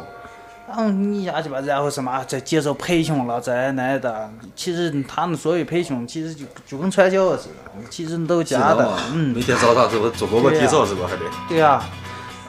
[0.67, 11.23] 然后你下去吧，然后什么再接受培训了，这那的，其实他们所谓培训，其实就就跟传销似的，其实都假的，嗯每，天早上是不是做广播体操是吧还得？
[11.49, 11.83] 对呀、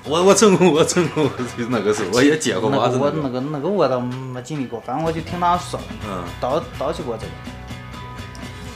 [0.07, 7.33] 我我成功，我成功， 就那个时候我也接过嘛，那个是那个我那个那个我倒没经历过，反正我就听他说，嗯，叨叨起过这个，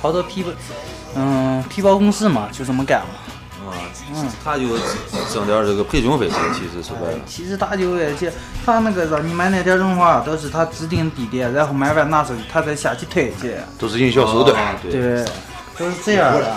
[0.00, 0.50] 好多皮包，
[1.14, 3.70] 嗯，皮包公司嘛，就这么干嘛。
[3.70, 3.76] 啊，
[4.14, 4.62] 嗯他就
[5.30, 8.32] 挣点这个培训费，其实说白了，其实他就而且
[8.64, 13.54] 他那个让你买那点荣华都是他指定地点，然后买完拿出去，他再下去推去。
[13.78, 14.56] 都是营销手段。
[14.58, 15.22] 啊对，
[15.76, 16.56] 都是这样的。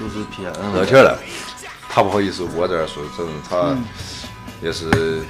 [0.00, 0.86] 都是骗乐人。
[0.86, 1.18] 天了，
[1.98, 3.76] 他不好意思我这儿说，真的他
[4.62, 5.20] 也是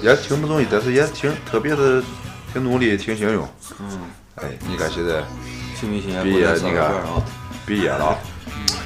[0.00, 2.02] 也挺不容易，但是也挺特别的，
[2.50, 3.38] 挺努力，挺幸运。
[3.78, 4.00] 嗯，
[4.36, 5.22] 哎，你看现在？
[6.22, 7.22] 毕业，你看啊，
[7.66, 8.16] 毕业了，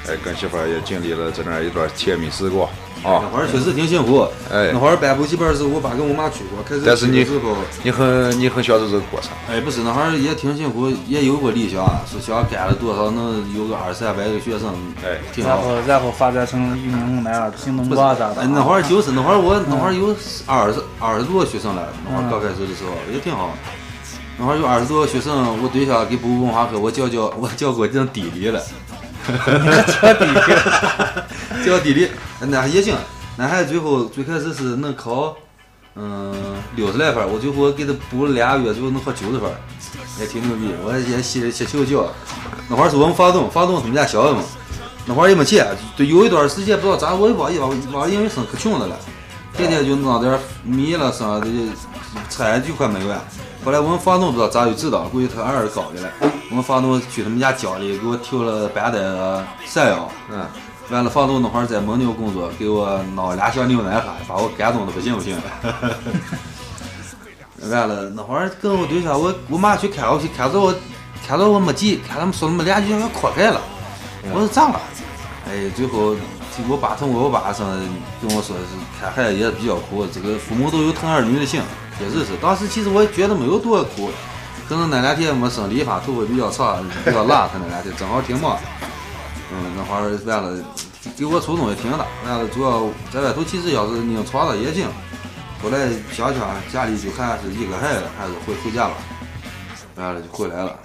[0.08, 2.68] 哎，跟媳妇儿也经历了这样一段甜蜜时光
[3.02, 3.28] 啊那。
[3.28, 4.26] 会儿确实挺辛苦。
[4.50, 6.62] 哎那会儿办补习班的时候，我爸跟我妈去过。
[6.62, 9.30] 开始但是你去的时候，你很你很享受这个过程。
[9.50, 15.50] 哎，不是那会儿也挺辛苦，也有过理想，是想干了多少能有个二三百个学生，哎挺好。
[15.50, 18.46] 然后然后发展成俞敏洪那样的行动广啥的哎，。
[18.46, 20.14] 那会儿就是那会儿我那会儿有
[20.46, 23.50] 二十二十多个学生了，那会儿刚开始的时候也挺好。
[24.38, 25.32] 那会儿有二十多个学生，
[25.62, 28.60] 我对象给补文化课，我教教我教过讲地理了，
[29.26, 32.94] 教地理，教地理那也行，
[33.36, 35.34] 那还最后最开始是能考
[35.94, 36.34] 嗯
[36.74, 39.54] 六十来分儿，我最后给他补了俩月，最后能考九十分儿，
[40.20, 40.74] 也挺牛逼。
[40.84, 42.06] 我也歇歇求教，
[42.68, 44.42] 那会儿是我们房东，房东他们家小子嘛，
[45.06, 48.96] 那会儿也没钱，就有一段时间不知道咋，我也忘记忘忘因为生可穷的了，
[49.54, 51.46] 天天就弄点米了啥的，
[52.28, 53.18] 菜就快没完。
[53.64, 56.10] 后来我们房东不知道咋就知道，估计他儿子搞的了。
[56.50, 58.98] 我们房东去他们家家里给我挑了半袋
[59.64, 60.46] 山药，嗯，
[60.90, 65.42] 完了房东那会儿在蒙牛工作，给我闹俩小牛奶喝，把我感动的不行不行的。
[67.68, 70.72] 完了那会儿跟我对象，我我妈去看我去，看着我
[71.26, 73.60] 看着我没急，看他们说他们俩就要扩开了，
[74.32, 74.80] 我说咋了？
[75.48, 76.14] 哎，最后
[76.68, 77.66] 我爸通过我爸上
[78.22, 78.62] 跟我说是
[79.00, 81.60] 看孩子也比较苦，这个父母都有疼儿女的心，
[81.98, 82.36] 确实是。
[82.40, 84.10] 当时其实我也觉得没有多苦，
[84.68, 88.56] 可能那两天没生理发，头发比较长，比较辣，他那两天正好挺忙。
[89.58, 90.64] 嗯，那会儿完了，
[91.16, 92.04] 给我触动也挺大。
[92.26, 94.86] 完了，主要在外头其实要是硬闯了也行。
[95.62, 98.94] 后来想想家里就还是一个孩子，还是回回家吧。
[99.96, 100.78] 完了就回来了。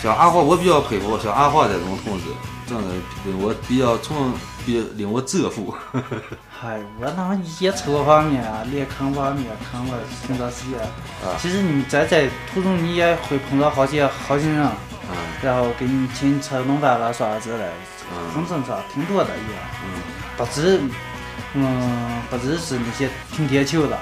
[0.00, 2.26] 像阿华，我比较佩服像阿华这种同志，
[2.68, 4.32] 真的令我比较从
[4.64, 5.74] 比令我折服。
[6.48, 10.78] 嗨，我那演出方面啊，练坑方面坑了挺长时间。
[11.38, 14.70] 其实你在在途中你也会碰到好些好心人，
[15.10, 17.72] 嗯然后给你请吃弄饭了啥之类的，
[18.12, 19.54] 嗯很正常，挺多的也。
[19.84, 20.02] 嗯
[20.36, 20.80] 不止，
[21.54, 23.98] 嗯，不止是那些挺铁球的，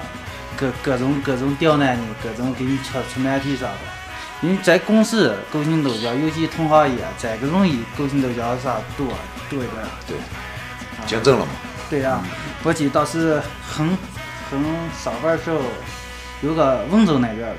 [0.55, 3.79] 各各种各种刁难你，各种给你出出难题啥的。
[4.41, 9.07] 因为在公司勾心斗角，尤其同行业，这个容易勾心斗角啥多
[9.49, 9.83] 多一点。
[10.07, 10.17] 对，
[11.07, 11.51] 见证了嘛。
[11.89, 12.21] 对呀、
[12.63, 13.97] 我记得当时很
[14.51, 14.63] 很
[15.03, 15.59] 上班的时候，
[16.41, 17.57] 有个温州那边的，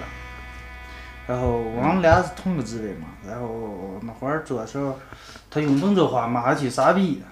[1.28, 4.98] 然后我们俩是同个职位嘛，然后那会儿做的时候，
[5.50, 7.22] 他用温州话骂起傻逼，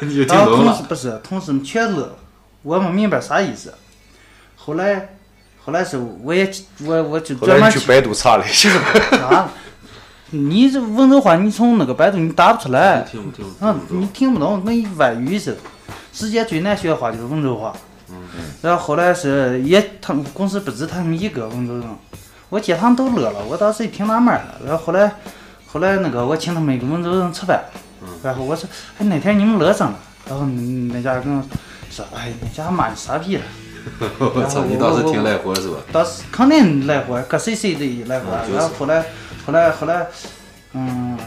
[0.00, 0.72] 你就听然后懂了。
[0.72, 2.16] 同事不是同事们全乐，
[2.62, 3.74] 我没明白啥意思。
[4.56, 5.10] 后来
[5.62, 6.50] 后来是我也
[6.86, 8.70] 我我就专门去百度查了一下，
[9.28, 9.50] 啊？
[10.30, 13.02] 你这温州话，你从那个百度你打不出来。
[13.02, 13.44] 听不听？
[13.60, 15.58] 嗯，你听不懂，跟外语似的。
[16.12, 17.74] 世界最难学的话就是温州话。
[18.08, 18.16] 嗯
[18.62, 21.84] 然后后来是也，他们公司不止他们一个温州人，
[22.54, 24.64] 我见他们都乐了，我当时也挺纳闷儿的。
[24.64, 25.10] 然后后来，
[25.66, 27.64] 后来那个我请他们一个温州人吃饭，
[28.00, 29.98] 嗯然后我说，哎，那天你们乐上了。
[30.28, 31.42] 然后那家跟我
[31.90, 33.42] 说，哎，那家骂你傻逼了。
[34.20, 35.78] 我操，你当时挺来火是吧？
[35.92, 38.26] 当时肯定来火，搁谁谁的来火。
[38.30, 39.04] 嗯就是然后后来，
[39.44, 40.06] 后来后来，
[40.74, 41.18] 嗯，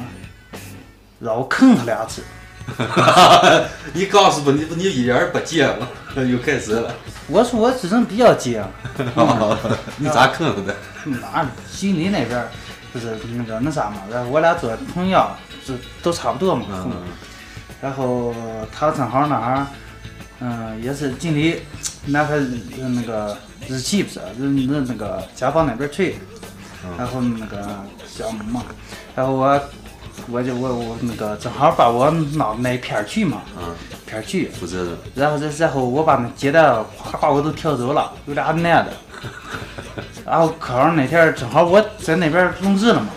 [1.19, 2.23] 让我坑他俩次。
[3.93, 5.87] 你告诉不你不你一点儿不接了，
[6.25, 6.93] 又开始了。
[7.27, 8.63] 我说我这人比较犟，
[9.97, 10.75] 你咋坑的？
[11.05, 12.49] 那经理那边儿
[12.93, 16.65] 就是那个那啥嘛，然后我俩做同样，是都差不多嘛。
[16.85, 16.91] 嗯
[17.79, 18.33] 然后
[18.71, 19.67] 他正好那儿，
[20.39, 21.61] 嗯，也是经理
[22.07, 22.33] 拿他
[22.77, 26.15] 那个日期不是，那那那个甲方那边催，
[26.97, 27.61] 然后那个
[28.09, 28.63] 项目嘛，
[29.15, 29.61] 然后我
[30.29, 33.73] 我就我我那个正好把我闹那片儿去嘛，嗯，
[34.05, 34.97] 片儿去，负责的。
[35.15, 36.61] 然后这然后我把那接待
[36.97, 38.93] 夸夸我都调走了，有俩男的。
[40.25, 43.07] 然后课上那天正好我在那边儿录制了嘛，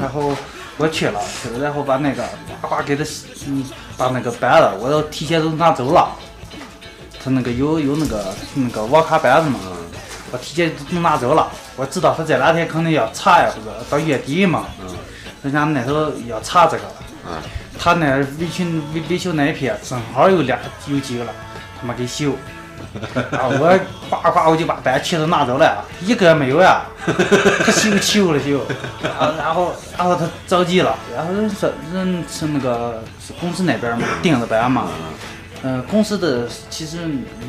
[0.00, 0.34] 然后
[0.76, 2.22] 我去了，去了然后把那个
[2.60, 3.04] 呱呱给他
[3.46, 3.64] 嗯
[3.96, 6.10] 把那个板子我都提前都拿走了。
[7.22, 8.24] 他那个有有那个
[8.54, 9.58] 那个网卡板子嘛，
[10.32, 11.48] 我提前都拿走了。
[11.76, 14.66] 我知道他这两天肯定要查呀，不是到月底嘛，
[15.46, 16.82] 人家那头要查这个。
[17.28, 17.40] 嗯，
[17.78, 21.32] 他那维修维维修那一片正好有俩有几个了，
[21.80, 22.32] 他妈给修。
[23.30, 23.78] 然 后我
[24.08, 28.64] 呱呱我就把板钳都拿走了，一个也没有呀，他修修了修。
[29.02, 34.88] 然后然后然后他着急了，然后人说人是那个是公司那边嘛订的班嘛，
[35.62, 36.98] 嗯、公司的其实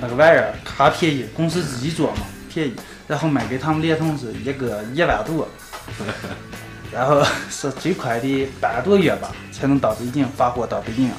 [0.01, 2.17] 那个玩意儿卡便宜，公司自己做嘛
[2.53, 2.73] 便宜，
[3.07, 5.47] 然后卖给他们联通是一个一万多。
[6.91, 11.15] 然后是最快的半个多月吧，才能到北京发货到北京啊。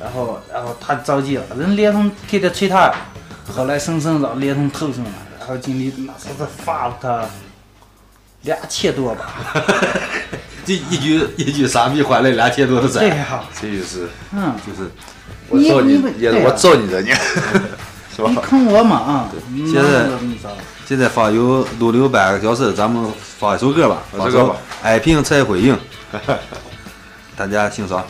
[0.00, 2.92] 然后，然后他着急了，人联通天天催他，
[3.52, 5.10] 后来生生让联通投诉了，
[5.40, 7.24] 然后经理那时候罚了他
[8.42, 9.34] 两千多吧。
[10.64, 14.90] 这一句一句傻逼换来两千多的债，对呀、这就是嗯，就是
[15.48, 17.10] 我揍你也是我揍你的你，
[18.14, 18.36] 是吧你？
[18.36, 19.28] 坑我嘛啊！
[19.50, 20.06] 嗯现在
[20.88, 25.78] 现在放有录了有半个小时，咱们放一首歌吧，放首爱拼才会赢，
[27.36, 28.02] 大家欣赏。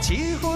[0.00, 0.55] 几乎，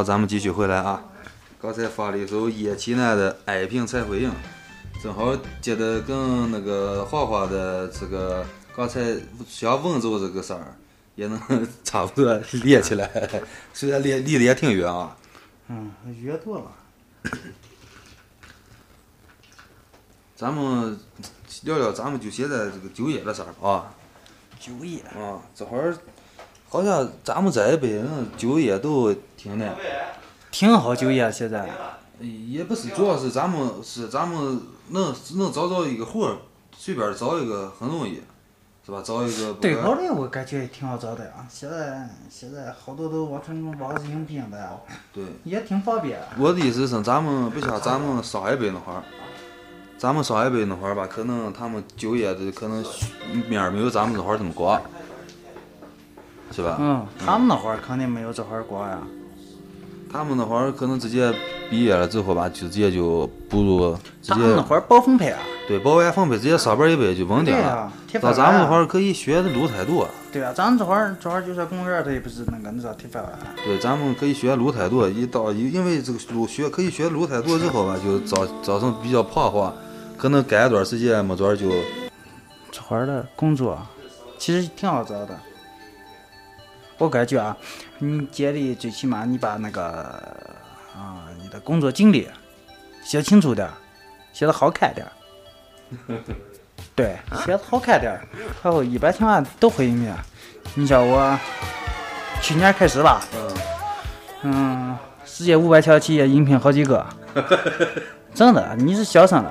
[0.00, 1.04] 好，咱们继续回来啊。
[1.60, 4.30] 刚才发了一首叶启南的《爱拼才会赢》，
[5.02, 8.42] 正好接着跟那个华华的这个
[8.74, 9.14] 刚才
[9.46, 10.74] 想温州这个事儿，
[11.16, 11.38] 也能
[11.84, 12.34] 差不多
[12.64, 13.10] 连起来，
[13.74, 15.14] 虽然离离得也挺远啊。
[15.68, 16.72] 嗯，远多了。
[20.34, 20.98] 咱们
[21.64, 23.94] 聊聊咱们就现在这个就业的事儿吧啊。
[24.58, 25.94] 就业，啊，这会儿
[26.70, 29.76] 好像咱们这一辈人就业都挺难。
[30.50, 31.68] 挺好就业现在。
[32.20, 36.36] 也不是，主要是咱们是咱们能能找到一个活儿，
[36.76, 38.20] 随便找一个很容易，
[38.84, 39.02] 是吧？
[39.02, 41.46] 找一个对口的我感觉也挺好找的啊。
[41.48, 44.80] 现在现在好多都往成网上应聘的，
[45.14, 45.24] 对。
[45.44, 46.20] 也挺方便。
[46.38, 49.02] 我的意思是，咱们不像咱们上一辈那会儿，
[49.96, 52.84] 咱们上一辈那会儿吧，可能他们就业的可能
[53.48, 54.78] 面儿没有咱们这会儿这么广，
[56.50, 56.76] 是吧？
[56.80, 58.98] 嗯，他们那会儿肯定没有这会儿广呀。
[60.12, 61.32] 他们那会儿可能直接
[61.70, 65.38] 毕业了之后吧，就直接就步入直接他们那会儿包分配啊。
[65.68, 70.08] 对包完分配，直接上班一辈就稳定了对到咱们这会儿可以学的路太多。
[70.32, 73.32] 对啊，咱这会儿这会儿就算公务员，他也不是那个你知道铁饭碗。
[73.64, 79.72] 对，咱们可以学路太多，一到因因为这个路学可以学路太多之后吧，就造造成比较彷徨，
[80.16, 81.68] 可能干一段时间没准儿就
[82.72, 83.78] 这会儿的工作
[84.38, 85.38] 其实挺好找的。
[87.00, 87.56] 我感觉啊，
[87.98, 89.82] 你简历最起码你把那个
[90.94, 92.28] 啊、你的工作经历
[93.02, 93.72] 写清楚点儿，
[94.34, 95.12] 写的好看点儿。
[96.94, 98.20] 对，写的好看点儿，
[98.62, 100.14] 然后一般情况下都会应聘。
[100.74, 101.38] 你像我
[102.42, 103.22] 去年开始吧，
[104.42, 104.94] 嗯，
[105.24, 107.06] 世界五百强企业应聘好几个，
[108.34, 109.50] 真的，你是小生了，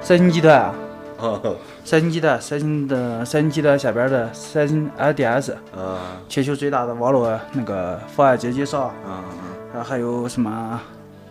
[0.00, 0.72] 三星集团
[1.20, 1.40] 啊。
[1.84, 5.98] 三星基的，三星的三星基的下边的三星 LDS，啊
[6.28, 9.24] 全球最大的网络那个方案接介绍，啊
[9.72, 10.80] 然后还有什么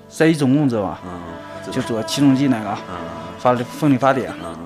[0.07, 0.99] 三一重工知道吧？
[1.05, 1.11] 嗯
[1.71, 2.79] 就做起重机那个啊
[3.37, 4.31] 发的风力发电。
[4.31, 4.57] 啊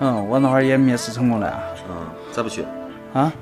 [0.00, 1.54] 嗯，我那会儿也面试成功了呀。
[1.88, 2.10] 啊！
[2.32, 2.64] 咋不去？
[3.14, 3.32] 啊，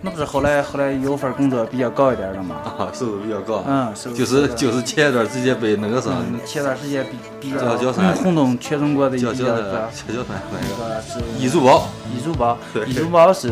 [0.00, 2.56] 那不是后来后来有份工作比较高一点的吗？
[2.78, 3.64] 啊，收入比较高。
[3.66, 6.10] 嗯，收入就是就是前一段时间被那个啥。
[6.10, 11.02] 嗯，前段时间比比较叫叫啥轰动全中国的一个叫啥叫叫啥那个
[11.36, 12.56] 易租宝，易租宝。
[12.72, 13.48] 对，易租宝是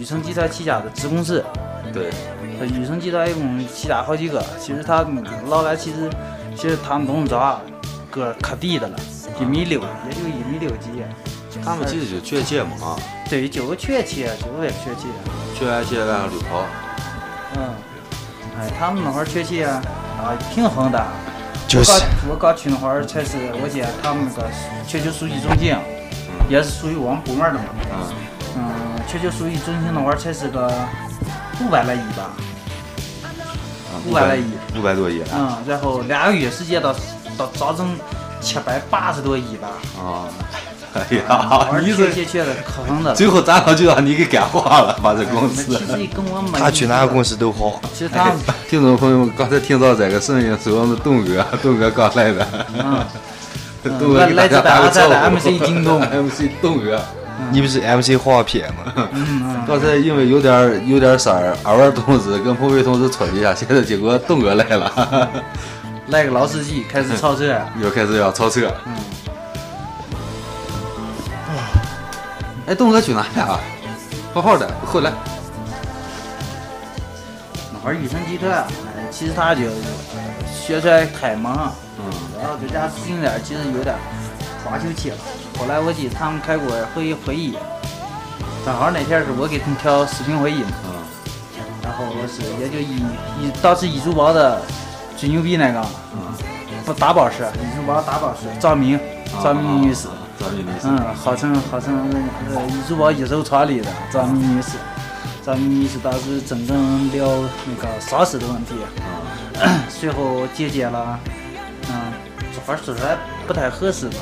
[0.00, 1.44] 宇成集团旗下的子公司。
[1.92, 2.10] 对，
[2.66, 5.06] 宇成集团一共旗下好几个，其实他
[5.48, 6.10] 老板其实
[6.56, 7.60] 其实他们东子啊
[8.10, 8.96] 个可低的了，
[9.38, 10.88] 一米六，也就一米六几。
[11.66, 12.96] 他们其实就缺钱嘛，啊，
[13.28, 15.10] 对，就缺钱，就是缺钱。
[15.58, 16.64] 缺完钱然后就跑。
[17.56, 17.74] 嗯，
[18.56, 21.04] 哎，他们那会儿缺钱啊，挺横的。
[21.66, 24.48] 就是我刚我刚去那会儿才是，我记得他们那个
[24.86, 25.74] 全球数据中心，
[26.48, 27.64] 也是属于我们部门的嘛。
[27.90, 28.14] 嗯，
[28.58, 30.72] 嗯，全球数据中心那会儿才是个
[31.60, 32.30] 五百来亿吧。
[34.06, 34.44] 五百来亿，
[34.78, 36.94] 五百多亿嗯，然后两个月时间到
[37.36, 37.98] 到招整
[38.40, 39.68] 七百八十多亿吧。
[39.98, 40.28] 啊！
[41.10, 43.14] 哎呀你这缺钱缺的可狠的。
[43.14, 45.64] 最后咱俩就让你给干化了，把这公司。
[45.76, 46.58] 其实跟我没。
[46.58, 47.22] 他去哪个公？
[47.22, 47.80] 司都好。
[47.92, 48.30] 其实他，
[48.68, 52.46] 听众朋友们，刚才听到这个声音是我们东哥， 东哥刚来的。
[52.74, 53.04] 嗯，
[53.98, 55.36] 东哥给大来自家打个招呼。
[55.36, 57.00] MC 京东 MC 东哥。
[57.50, 59.08] 你不是 MC 黄片吗？
[59.68, 65.28] 刚才因为有点有点事儿，二娃同志跟彭伟同志处理一下，现在结果东哥来了，
[66.08, 67.54] 来个老司机开始超车。
[67.82, 68.72] 又开始要超车。
[68.86, 68.94] 嗯，
[72.66, 73.60] 哎，东哥去哪里啊？
[74.34, 75.12] 好好的，回来。
[77.72, 78.66] 那会儿裕成集团，哎
[79.10, 79.62] 其实他就
[80.52, 82.10] 宣传太忙，嗯，
[82.42, 83.94] 然后再加资金链儿其实有点
[84.64, 85.16] 花球气了。
[85.58, 87.56] 后来我记得他们开过会会议，
[88.64, 90.90] 正好那天是我给他们调视频会议嘛，嗯，
[91.84, 92.96] 然后我是也就一
[93.40, 94.60] 一当时易租宝的
[95.16, 95.86] 最牛逼那个，
[96.84, 98.98] 不打宝是易租宝打宝石赵明，
[99.40, 100.08] 赵明女士。
[100.08, 100.25] 赵
[100.84, 101.94] 嗯，号称号称
[102.54, 104.72] 呃易租宝一手创立的赵敏女士，
[105.44, 107.26] 赵敏女士当时真正聊
[107.66, 108.74] 那个上市的问题，
[109.88, 111.18] 随后借鉴了，
[111.90, 112.12] 嗯，
[112.54, 113.16] 这话说出来
[113.46, 114.16] 不太合适吧？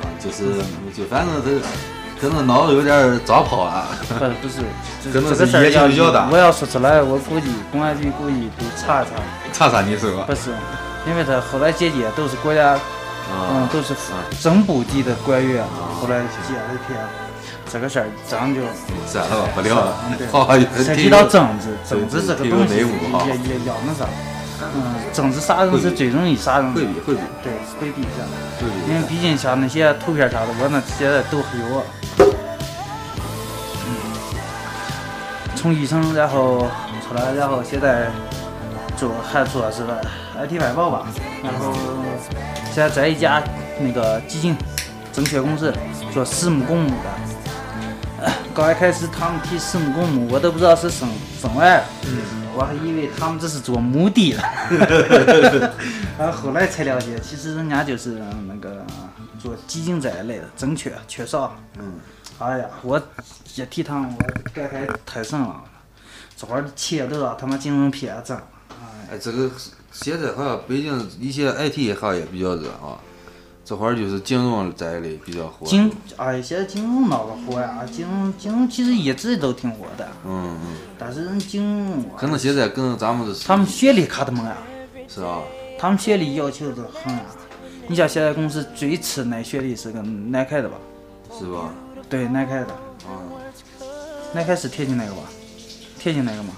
[0.00, 0.54] 啊，就是
[0.94, 1.60] 就反正这
[2.20, 3.86] 可能脑子有点儿早跑了。
[4.08, 4.60] 不不是，
[5.02, 9.10] 这可能是这个事儿野心比较大我要说出来，我估计公安局估计得查一查。
[9.52, 10.24] 查查你是吧？
[10.26, 10.50] 不是，
[11.08, 12.78] 因为他后来借鉴都是国家，
[13.30, 13.94] 嗯，啊，都是
[14.40, 15.64] 正部级的官员，
[16.00, 16.98] 后来接了一篇，
[17.70, 18.60] 这个事儿咱就。
[19.06, 19.94] 算了吧，不聊了。
[20.18, 20.26] 对。
[20.28, 24.04] 好，有涉及到政治，政治这个东西也也要那啥，
[24.74, 26.80] 嗯，政治杀人是最容易杀人的。
[26.80, 28.22] 回，避回避对，回避一下，
[28.60, 28.92] 回避。
[28.92, 31.82] 因为毕竟像那些图片啥的，我那现在都有啊。
[33.86, 33.90] 嗯，
[35.56, 36.68] 从医生然后
[37.06, 38.10] 出来，然后现在
[38.96, 39.82] 做还做的是
[40.46, 41.06] IT 外包吧，
[41.42, 41.72] 然后
[42.66, 43.42] 现在在一家
[43.78, 44.56] 那个基金
[45.12, 45.72] 证券公司
[46.12, 48.30] 做私募公募的。
[48.54, 51.06] 刚一开始他们提私募公募，我都不知道是什
[51.40, 51.84] 什么玩意儿，
[52.54, 54.42] 我还以为他们这是做墓地的，
[56.18, 58.84] 然后后来才了解，其实人家就是那个
[59.38, 61.54] 做基金这一类的证券券商。
[61.78, 61.94] 嗯，
[62.38, 63.00] 哎呀，我
[63.54, 65.62] 一提他们，我感慨太深了，
[66.36, 68.36] 这会儿钱都让他妈金融骗挣。
[69.10, 69.50] 哎，这个
[69.92, 72.98] 现在好像北京一些 IT 行业比较热啊，
[73.64, 75.66] 这会儿就是金融这一类比较火。
[75.66, 84.56] 金，哎，现在金融闹得火呀，金融金融其实一直都挺火的，嗯嗯，但是人金融可能现在跟咱们的他们学历卡的猛呀。
[85.08, 85.40] 是啊，
[85.78, 87.22] 他们学历要求的很啊。
[87.88, 90.76] 你像现在公司最次那学历是个南开的吧？
[91.36, 91.72] 是吧？
[92.08, 92.66] 对，南开的，
[93.08, 93.18] 啊，
[94.32, 95.22] 南开是天津那个吧？
[95.98, 96.50] 天津那个嘛？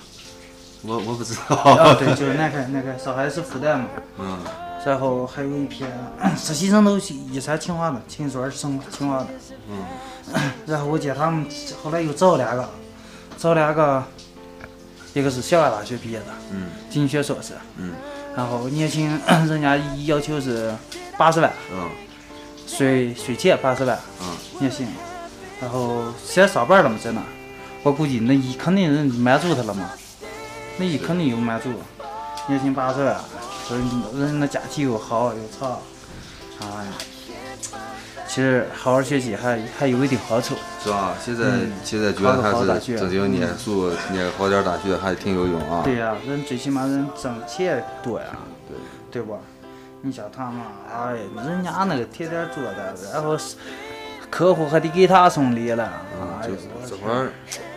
[0.85, 1.95] 我我不知道啊，道。
[1.95, 3.87] 对，就是那个那个，上海是复旦嘛。
[4.19, 4.39] 嗯，
[4.85, 5.85] 然后还有一批
[6.37, 9.27] 实习生都是一三清华的，秦所生清华的。
[9.69, 9.85] 嗯。
[10.67, 11.45] 然后我见他们
[11.83, 12.67] 后来又找两个，
[13.37, 14.03] 找两个，
[15.15, 17.93] 一个是小外大学毕业的，嗯经济学硕士，嗯
[18.35, 20.73] 然后年薪 人家一要求是
[21.19, 21.91] 八十万，嗯
[22.67, 24.87] 税税前八十万嗯，年薪，
[25.61, 27.21] 然后现在上班了嘛，在那，
[27.83, 29.91] 我估计那一肯定人满足他了嘛，
[30.79, 31.71] 那一肯定有满足，
[32.49, 33.17] 年薪八十万，
[33.71, 35.79] 人人那家庭又好又长，
[36.61, 36.93] 哎呀，
[38.27, 41.15] 其实好好学习还还有一定好处，是吧？
[41.23, 42.51] 现在嗯现在觉得还
[42.81, 45.83] 是正经念书，念个好点大学还挺有用啊。
[45.85, 48.27] 对呀、人最起码人挣钱多呀，
[48.69, 49.37] 对对吧？
[50.01, 50.61] 你像他们，
[50.93, 51.15] 哎，
[51.47, 53.57] 人家那个天天做的，然后是
[54.31, 57.31] 客户还得给他送礼了，嗯，哎呦就是我的天这会儿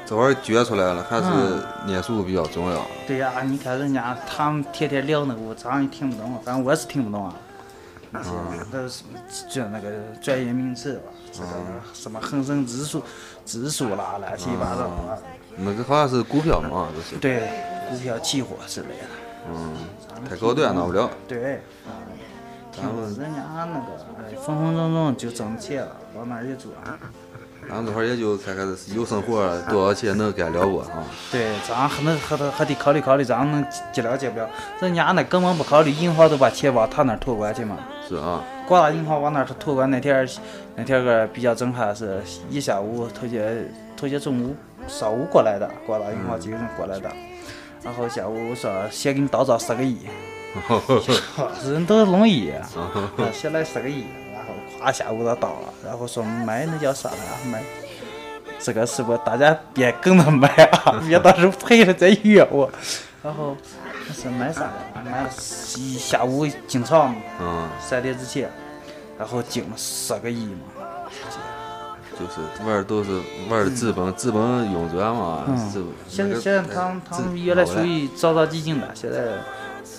[0.05, 2.85] 这会儿觉出来了，还是嗯念书比较重要。
[3.07, 7.33] 对呀、你看人家他们天天聊那个，我咱也听不懂，反正我是听不懂啊。
[8.11, 8.29] 那些
[8.71, 9.03] 都是
[9.49, 9.89] 就那个
[10.21, 11.47] 专业名词吧，这个
[11.93, 13.03] 什么恒生指数、
[13.45, 15.21] 指数啦，乱七八糟的。
[15.57, 17.49] 那个好像是股票嘛，都是，对，
[17.89, 19.05] 股票、期货之类的。
[19.49, 19.73] 嗯，
[20.29, 21.09] 太高端闹不了。
[21.27, 21.61] 对，
[22.71, 26.71] 听说人家那个哎分分钟钟就挣钱了，往那儿一坐。
[27.69, 31.03] 俺们这会儿也就看看有生活多少钱能干了不啊？
[31.31, 34.47] 对，这样还能还得还得考虑考虑，这样能接了接不了。
[34.79, 37.77] 人家那根本不考虑，银行都把钱往他那儿托管去嘛。
[38.07, 40.27] 是啊，光大银行往那儿托管那天儿，
[40.75, 43.65] 那天儿个比较震撼是，一下午头些
[43.97, 44.55] 头些中午
[44.87, 47.11] 上午过来的，光大银行几个人过来的，
[47.81, 49.97] 然后下午说先给你到账十个亿，
[51.65, 52.53] 人都容易，
[53.33, 54.05] 先来十个亿，
[54.85, 57.15] 然后咵下午就到了，然后说买那叫啥呀？
[57.51, 57.63] 买
[58.59, 60.47] 这个是不大家别跟着买
[60.83, 62.69] 啊， 别到时候赔了再怨我。
[63.23, 63.57] 然后
[64.07, 65.29] 那是买啥了
[65.77, 67.15] 一下午进场
[67.79, 68.49] 三点之前，
[69.17, 70.59] 然后进了十个亿嘛。
[72.17, 73.11] 就是玩儿都是
[73.49, 75.93] 玩儿资本，资本运转嘛，嗯。
[76.07, 79.17] 现在现在他们他们原来属于早早基金的，现在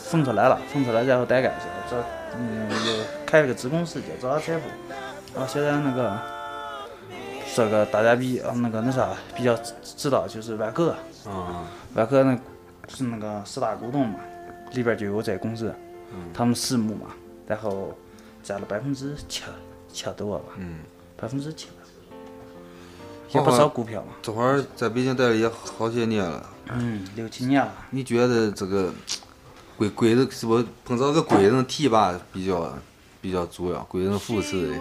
[0.09, 2.05] 分出来了，分出来然后单干去了，这
[2.39, 4.63] 嗯又开了个子公司叫早早财富，
[5.35, 6.19] 然后现在那个
[7.55, 10.95] 这个大家比呃那个那啥比较知知道就是万科，
[11.27, 12.39] 啊，万科那
[12.89, 14.21] 是那个十大股东嘛，
[14.73, 15.75] 里边就有这公司，
[16.33, 17.07] 他们私募嘛，
[17.49, 17.93] 然后
[18.43, 19.43] 占了百分之七
[19.93, 20.81] 七多吧，嗯，
[21.17, 21.67] 百分之七，
[23.33, 24.09] 也不少股票嘛。
[24.23, 27.73] 这会儿在北京待了也好些年了，嗯，六七年了。
[27.91, 28.93] 你觉得这个
[29.77, 32.73] 贵贵人是不是碰着个鬼人提拔比较
[33.21, 33.81] 比较主要？
[33.85, 34.81] 鬼人扶持一下，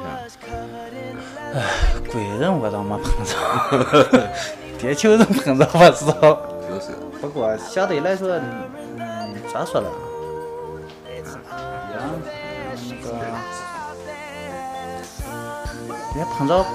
[2.11, 3.35] 贵人我倒没碰着，
[4.79, 6.13] 地球人碰着不少。
[6.67, 6.91] 就是
[7.21, 8.29] 不过相对来说，
[8.97, 9.87] 嗯，咋说呢？
[11.09, 11.21] 也
[12.89, 13.07] 那个
[16.15, 16.65] 也碰着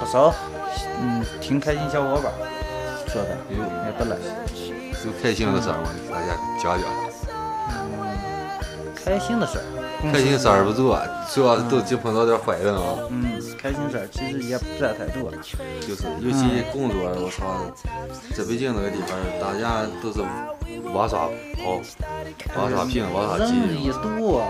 [0.00, 0.32] 不少，
[1.00, 2.32] 嗯，挺开心小伙伴
[3.08, 4.16] 说的，有也不赖。
[5.04, 5.84] 有开心的事儿我？
[6.08, 7.05] 给大家讲讲。
[9.06, 9.64] 开心的事儿，
[10.12, 11.00] 开心事儿不多，
[11.32, 12.98] 主要都就碰到点坏人啊。
[13.08, 15.30] 嗯，开心事儿其实也不算太多。
[15.80, 17.70] 就是尤其工作，我操，
[18.36, 20.18] 在北京那个地方，大家都是
[20.92, 21.80] 往上跑、
[22.60, 23.84] 往上拼，往上挤人机。
[23.84, 24.42] 一多，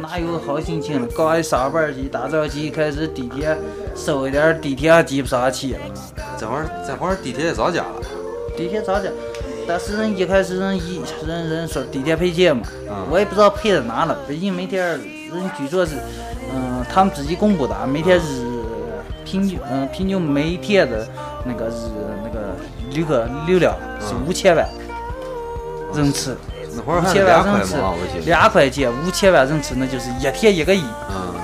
[0.00, 1.08] 哪有好心情？
[1.16, 3.58] 刚一上班一大早起开始地铁
[3.96, 5.80] 收一点儿，地铁还挤不上去了。
[6.38, 8.00] 这会儿这会儿地铁也涨价了，
[8.56, 9.10] 地铁涨价，
[9.66, 14.16] 但是人一开始人一人人说地铁赔钱嘛，嗯我也不知道赔在哪了。
[14.26, 15.96] 北京每天人据说是，
[16.54, 18.22] 嗯、他们自己公布的，每天日
[19.24, 21.06] 平均嗯、平均每天的
[21.44, 21.72] 那个日
[22.24, 22.56] 那个
[22.90, 24.66] 旅客流量是五千万
[25.94, 26.36] 人次。
[26.74, 27.76] 那会儿还是五千两块万人次。
[28.24, 30.82] 两块钱，五千万人次，那就是一天一个亿。
[31.10, 31.34] 嗯，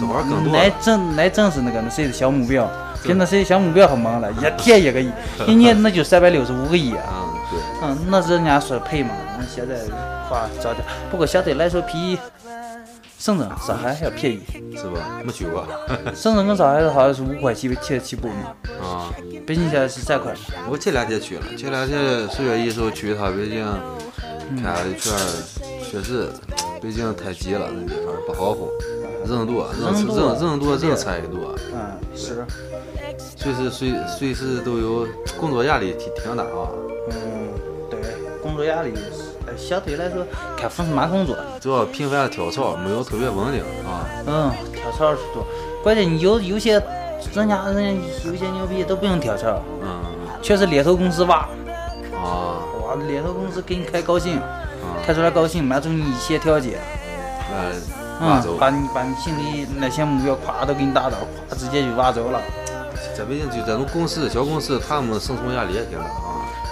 [0.00, 0.74] 这会儿更多那了。
[0.80, 2.66] 真那真是那个那谁的小目标，
[3.02, 5.10] 比那谁小目标还猛了，一天一个亿，
[5.46, 7.24] 一年那就三百六十五个亿啊。
[7.82, 9.76] 嗯，那人家说赔嘛，那现在
[10.28, 12.18] 话涨价，不过相对来说比
[13.18, 14.40] 深圳、上海还要便宜。
[14.76, 15.20] 是吧？
[15.24, 15.66] 没去过。
[16.14, 19.10] 深圳跟上海好像是五块起起起步嘛，啊，
[19.44, 20.32] 北京现在是三块。
[20.70, 23.66] 我前两天去了，前两天十月一时候去一趟北京，
[24.62, 25.18] 看了一圈儿，
[25.82, 26.28] 确实
[26.80, 28.68] 北京太挤了，那地方不好混，
[29.26, 32.46] 人多，人人多人人多，人才也多，嗯，是，
[33.36, 35.08] 随时随随时都有
[35.40, 36.70] 工作压力挺挺大啊。
[38.58, 38.92] 作压力
[39.46, 41.36] 呃相对来说看分是蛮工作。
[41.60, 44.02] 主要频繁的跳槽，没有特别稳定啊。
[44.26, 45.46] 嗯，跳槽是多，
[45.80, 46.72] 关键你有有些
[47.32, 49.88] 人家人家有些牛逼都不用跳槽，嗯
[50.42, 51.48] 全是猎头公司挖，
[52.16, 54.66] 啊，哇，猎头公司给你开高薪，啊
[55.06, 56.80] 开出来高薪，满足你一些条件，
[58.20, 58.58] 那挖走嗯，。
[58.58, 61.16] 把你把你心里那些目标咵都给你达到，
[61.48, 62.40] 咵直接就挖走了，
[63.16, 66.27] 在北京就这种公司、小公司，他们生存压力也挺大啊。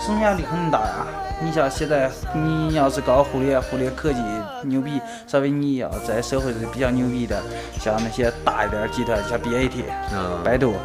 [0.07, 1.05] 生存压力很大呀。
[1.43, 4.21] 你像现在，你要是搞互联互联科技
[4.63, 7.43] 牛逼，稍微你要在社会上比较牛逼的，
[7.81, 9.83] 像那些大一点儿集团，像 BAT、
[10.15, 10.77] 嗯，百度、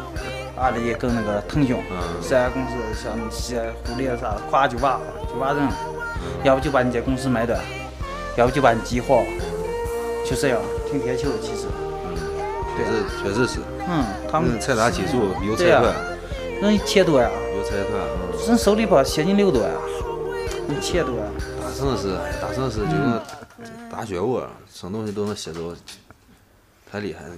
[0.56, 1.98] 阿里跟那个腾讯，嗯。
[2.20, 5.00] 这家公司像些互联啥的，咵就挖了，
[5.32, 5.62] 就挖人，
[6.42, 7.60] 要不就把你这公司买断，
[8.36, 9.22] 要不就把你激活，
[10.28, 10.58] 就这样，
[10.90, 11.68] 挺铁球的其实。
[12.74, 13.60] 对啊，这确实是。
[13.88, 15.94] 嗯，他们嗯，财大气粗，有财团，
[16.60, 18.31] 人钱多呀，有财团，嗯。
[18.46, 19.74] 人手里边现金流多呀，
[20.66, 21.24] 你钱多呀。
[21.60, 23.20] 大城市，大城市就是
[23.90, 25.74] 大漩涡，什么东西都能吸走，
[26.90, 27.34] 太厉害了。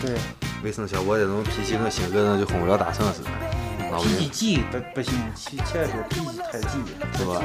[0.00, 0.16] 对，
[0.62, 3.20] 为什么像我这种脾气跟性格呢就混不了大城市？
[4.02, 6.78] 脾气赢，急不不行，千千万别脾气太急，
[7.18, 7.40] 是吧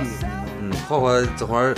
[0.61, 1.75] 嗯，花花这会儿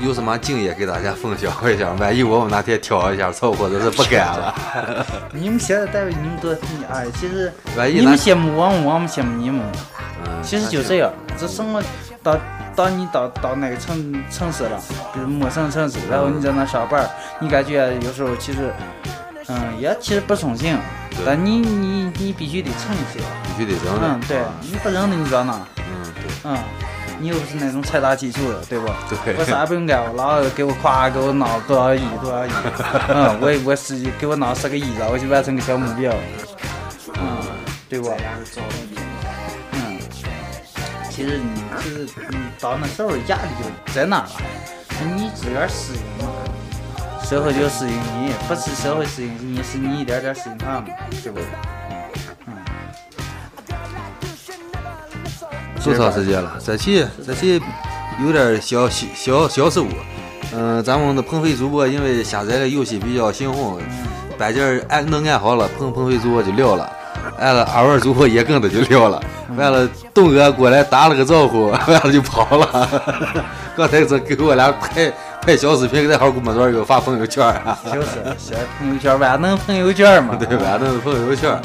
[0.00, 1.92] 有什么经验给大家分享一下？
[1.92, 4.54] 万一我们哪天挑一下错，或者是不干了，
[5.32, 7.52] 你们现在单位你们多，你哎，其实
[7.92, 9.60] 你们羡慕我们，我们羡慕你们。
[10.24, 11.82] 嗯，其实就这样，这生活
[12.22, 12.38] 到
[12.76, 14.80] 当你到到那个城城市了，
[15.12, 17.08] 比如陌生城市，然后你在那上班，
[17.40, 18.72] 你感觉有时候其实，
[19.54, 20.78] 嗯，也其实不送行，
[21.26, 23.20] 但你你你必须得撑一些。
[23.46, 24.08] 必须得扔的。
[24.08, 25.60] 嗯，对，你不扔的你搁哪？
[25.76, 26.50] 嗯，对。
[26.50, 26.58] 嗯，
[27.20, 28.86] 你又不是那种财大气粗的，对不？
[29.24, 32.50] 对我啥也不用干，我老子给我夸给我闹多少亿多少亿，
[33.12, 36.12] 嗯，我我是给我闹十个亿了，我就完成个小目标，
[37.14, 37.38] 嗯，
[37.88, 38.08] 对不？
[39.72, 39.98] 嗯，
[41.10, 44.32] 其实你其实你到那时候压力就在那儿了，
[45.14, 46.32] 你自个儿适应嘛，
[47.32, 50.84] 社会就适应你，不是社会适应你，是你一点点适应他嘛，
[51.22, 51.40] 对不？
[55.82, 56.58] 多长时间了？
[56.62, 57.58] 这期这期
[58.22, 59.88] 有点小小小小失误。
[60.52, 63.80] 嗯、咱们的鹏飞主播因为下载的游戏比较新红，
[64.36, 66.86] 把劲儿按弄按好了，鹏鹏飞主播就撂了，
[67.38, 69.18] 按了二位主播也跟着就撂了。
[69.56, 72.86] 完了，东哥过来打了个招呼， 完了就跑了。
[73.74, 75.10] 刚才这给我俩拍
[75.42, 80.78] 拍 小视频，在好跟没准又发朋友圈啊，就是现朋友圈万能朋友圈嘛， 对吧？
[80.80, 81.60] 那是朋友圈。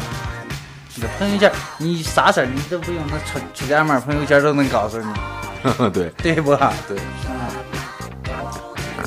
[0.95, 6.09] 你这朋友圈，你啥事儿你都不用，他出出点门，朋友圈都能告诉你， 对。
[6.23, 6.55] 对不？
[6.87, 6.97] 对。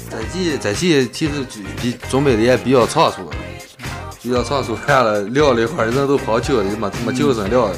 [0.09, 1.45] 这期这期其实
[1.81, 3.29] 比准备的也比较仓促，
[4.23, 7.75] 比较仓促，完了聊了一会儿，人都跑去了，就没没精神聊了。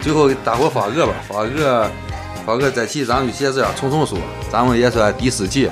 [0.00, 1.90] 最后给大伙发个吧，发个
[2.46, 4.18] 发个这期咱们就先这样，匆匆说，
[4.50, 5.68] 咱们也算第四期，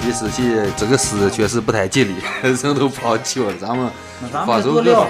[0.00, 3.90] 第四期这个诗确实不太吉利， 人都跑去了，咱们
[4.20, 5.06] 那咱发首歌。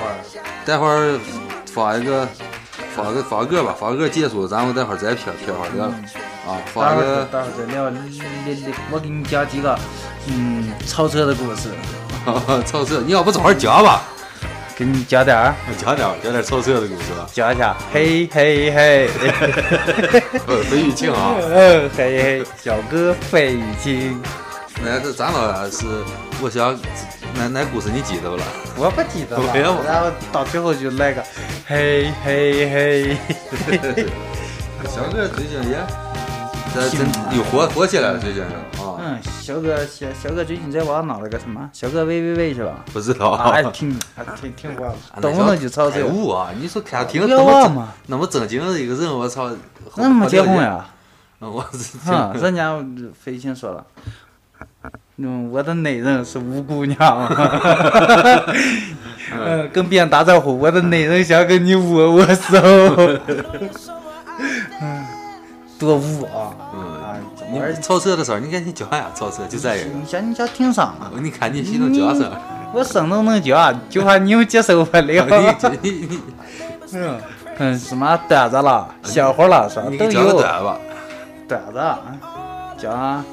[0.65, 1.19] 待会儿
[1.73, 2.27] 发一个
[2.95, 5.93] 发个发歌吧，发个结束，咱们待会儿再撇撇会儿聊啊，
[6.47, 7.25] 待会儿发个。
[7.31, 7.85] 待会儿再聊，
[8.91, 9.79] 我给你讲几个，
[10.27, 11.71] 嗯，超车的故事，
[12.67, 14.03] 超车，你要不早点讲吧？
[14.75, 17.27] 给你讲点儿，讲点儿讲点超车的故事吧。
[17.33, 19.09] 讲一下，嘿嘿嘿，
[20.47, 24.21] 呃， 费玉清啊，嗯，嘿嘿，小哥费玉清，
[24.85, 25.87] 那这咱们是，
[26.43, 26.79] 我想，
[27.35, 28.45] 那那故事你记得不啦？
[28.77, 31.23] 我不记得了然后到最后就来个，
[31.67, 33.17] 嘿嘿嘿，
[34.89, 35.79] 小哥最近也，
[36.75, 37.07] 这真
[37.37, 41.69] 又火火起来了，最近啊，嗯，小哥小小哥最近在网上闹了个什么？
[41.73, 42.85] 小哥喂喂喂是吧？
[42.93, 46.13] 不知道啊，还挺还挺挺火的，那动不动就吵太这个。
[46.13, 46.51] 污啊！
[46.57, 49.51] 你说看听不那么那么正经的一个人，我操，
[49.97, 50.55] 那么结婚？
[50.57, 50.87] 呀？
[51.41, 52.75] 嗯，我是哈，人家
[53.19, 53.85] 飞行说了，
[55.19, 56.99] 嗯，我的内人是五姑娘，
[59.33, 62.59] 嗯，跟别人打招呼，我的内人想跟你握握手，
[64.81, 65.05] 嗯，
[65.79, 66.55] 多污啊！
[66.75, 66.97] 嗯。
[67.49, 69.87] 你玩意儿超车的时候，你赶紧叫呀，超车就这样。
[69.95, 72.29] 你想你想挺上啊，你看你系统教声，
[72.75, 75.25] 我声都能教，就怕你们接受不了。
[75.81, 76.21] 你你你。
[76.93, 77.17] 嗯
[77.59, 79.87] 嗯，什么段子了、笑话了，是吧？
[79.97, 80.41] 都有。
[81.49, 81.99] 段子啊，
[82.77, 83.25] 讲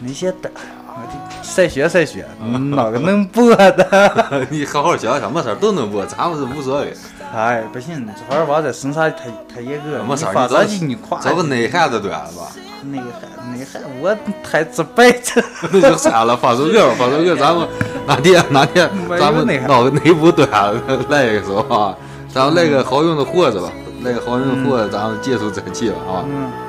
[0.00, 0.52] 那些段，
[0.88, 2.26] 我得筛选筛选，
[2.70, 4.46] 哪个能播的。
[4.50, 6.92] 你好好教一下，没事儿都能播，咱们是无所谓。
[7.34, 10.24] 哎，不行，这玩意儿娃在身上太太严格，没事
[11.22, 15.44] 找个内涵的段子吧，那个还那个还我太直白了。
[15.72, 17.66] 那就算了，放首歌吧，放首歌，咱们
[18.06, 18.88] 哪天哪天
[19.18, 21.96] 咱们内个内部段子来一首啊，
[22.32, 23.70] 咱们来个好用的活着吧，
[24.02, 26.24] 来个好用的活着，咱们结束这期吧啊。
[26.26, 26.65] 嗯。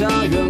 [0.00, 0.49] 下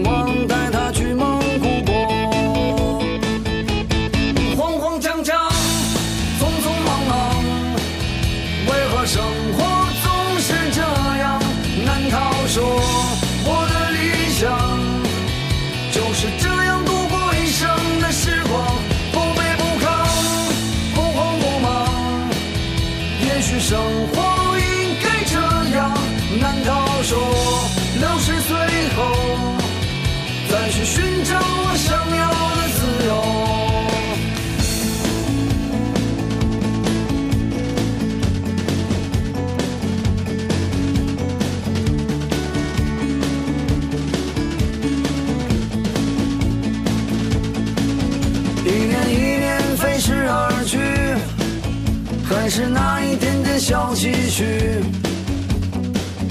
[52.60, 54.44] 是那一点点小积蓄。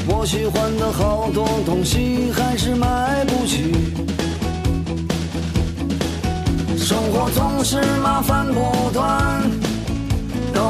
[0.08, 3.74] 我喜欢的好多东西还是买不起。
[6.78, 9.42] 生活总是麻烦不断，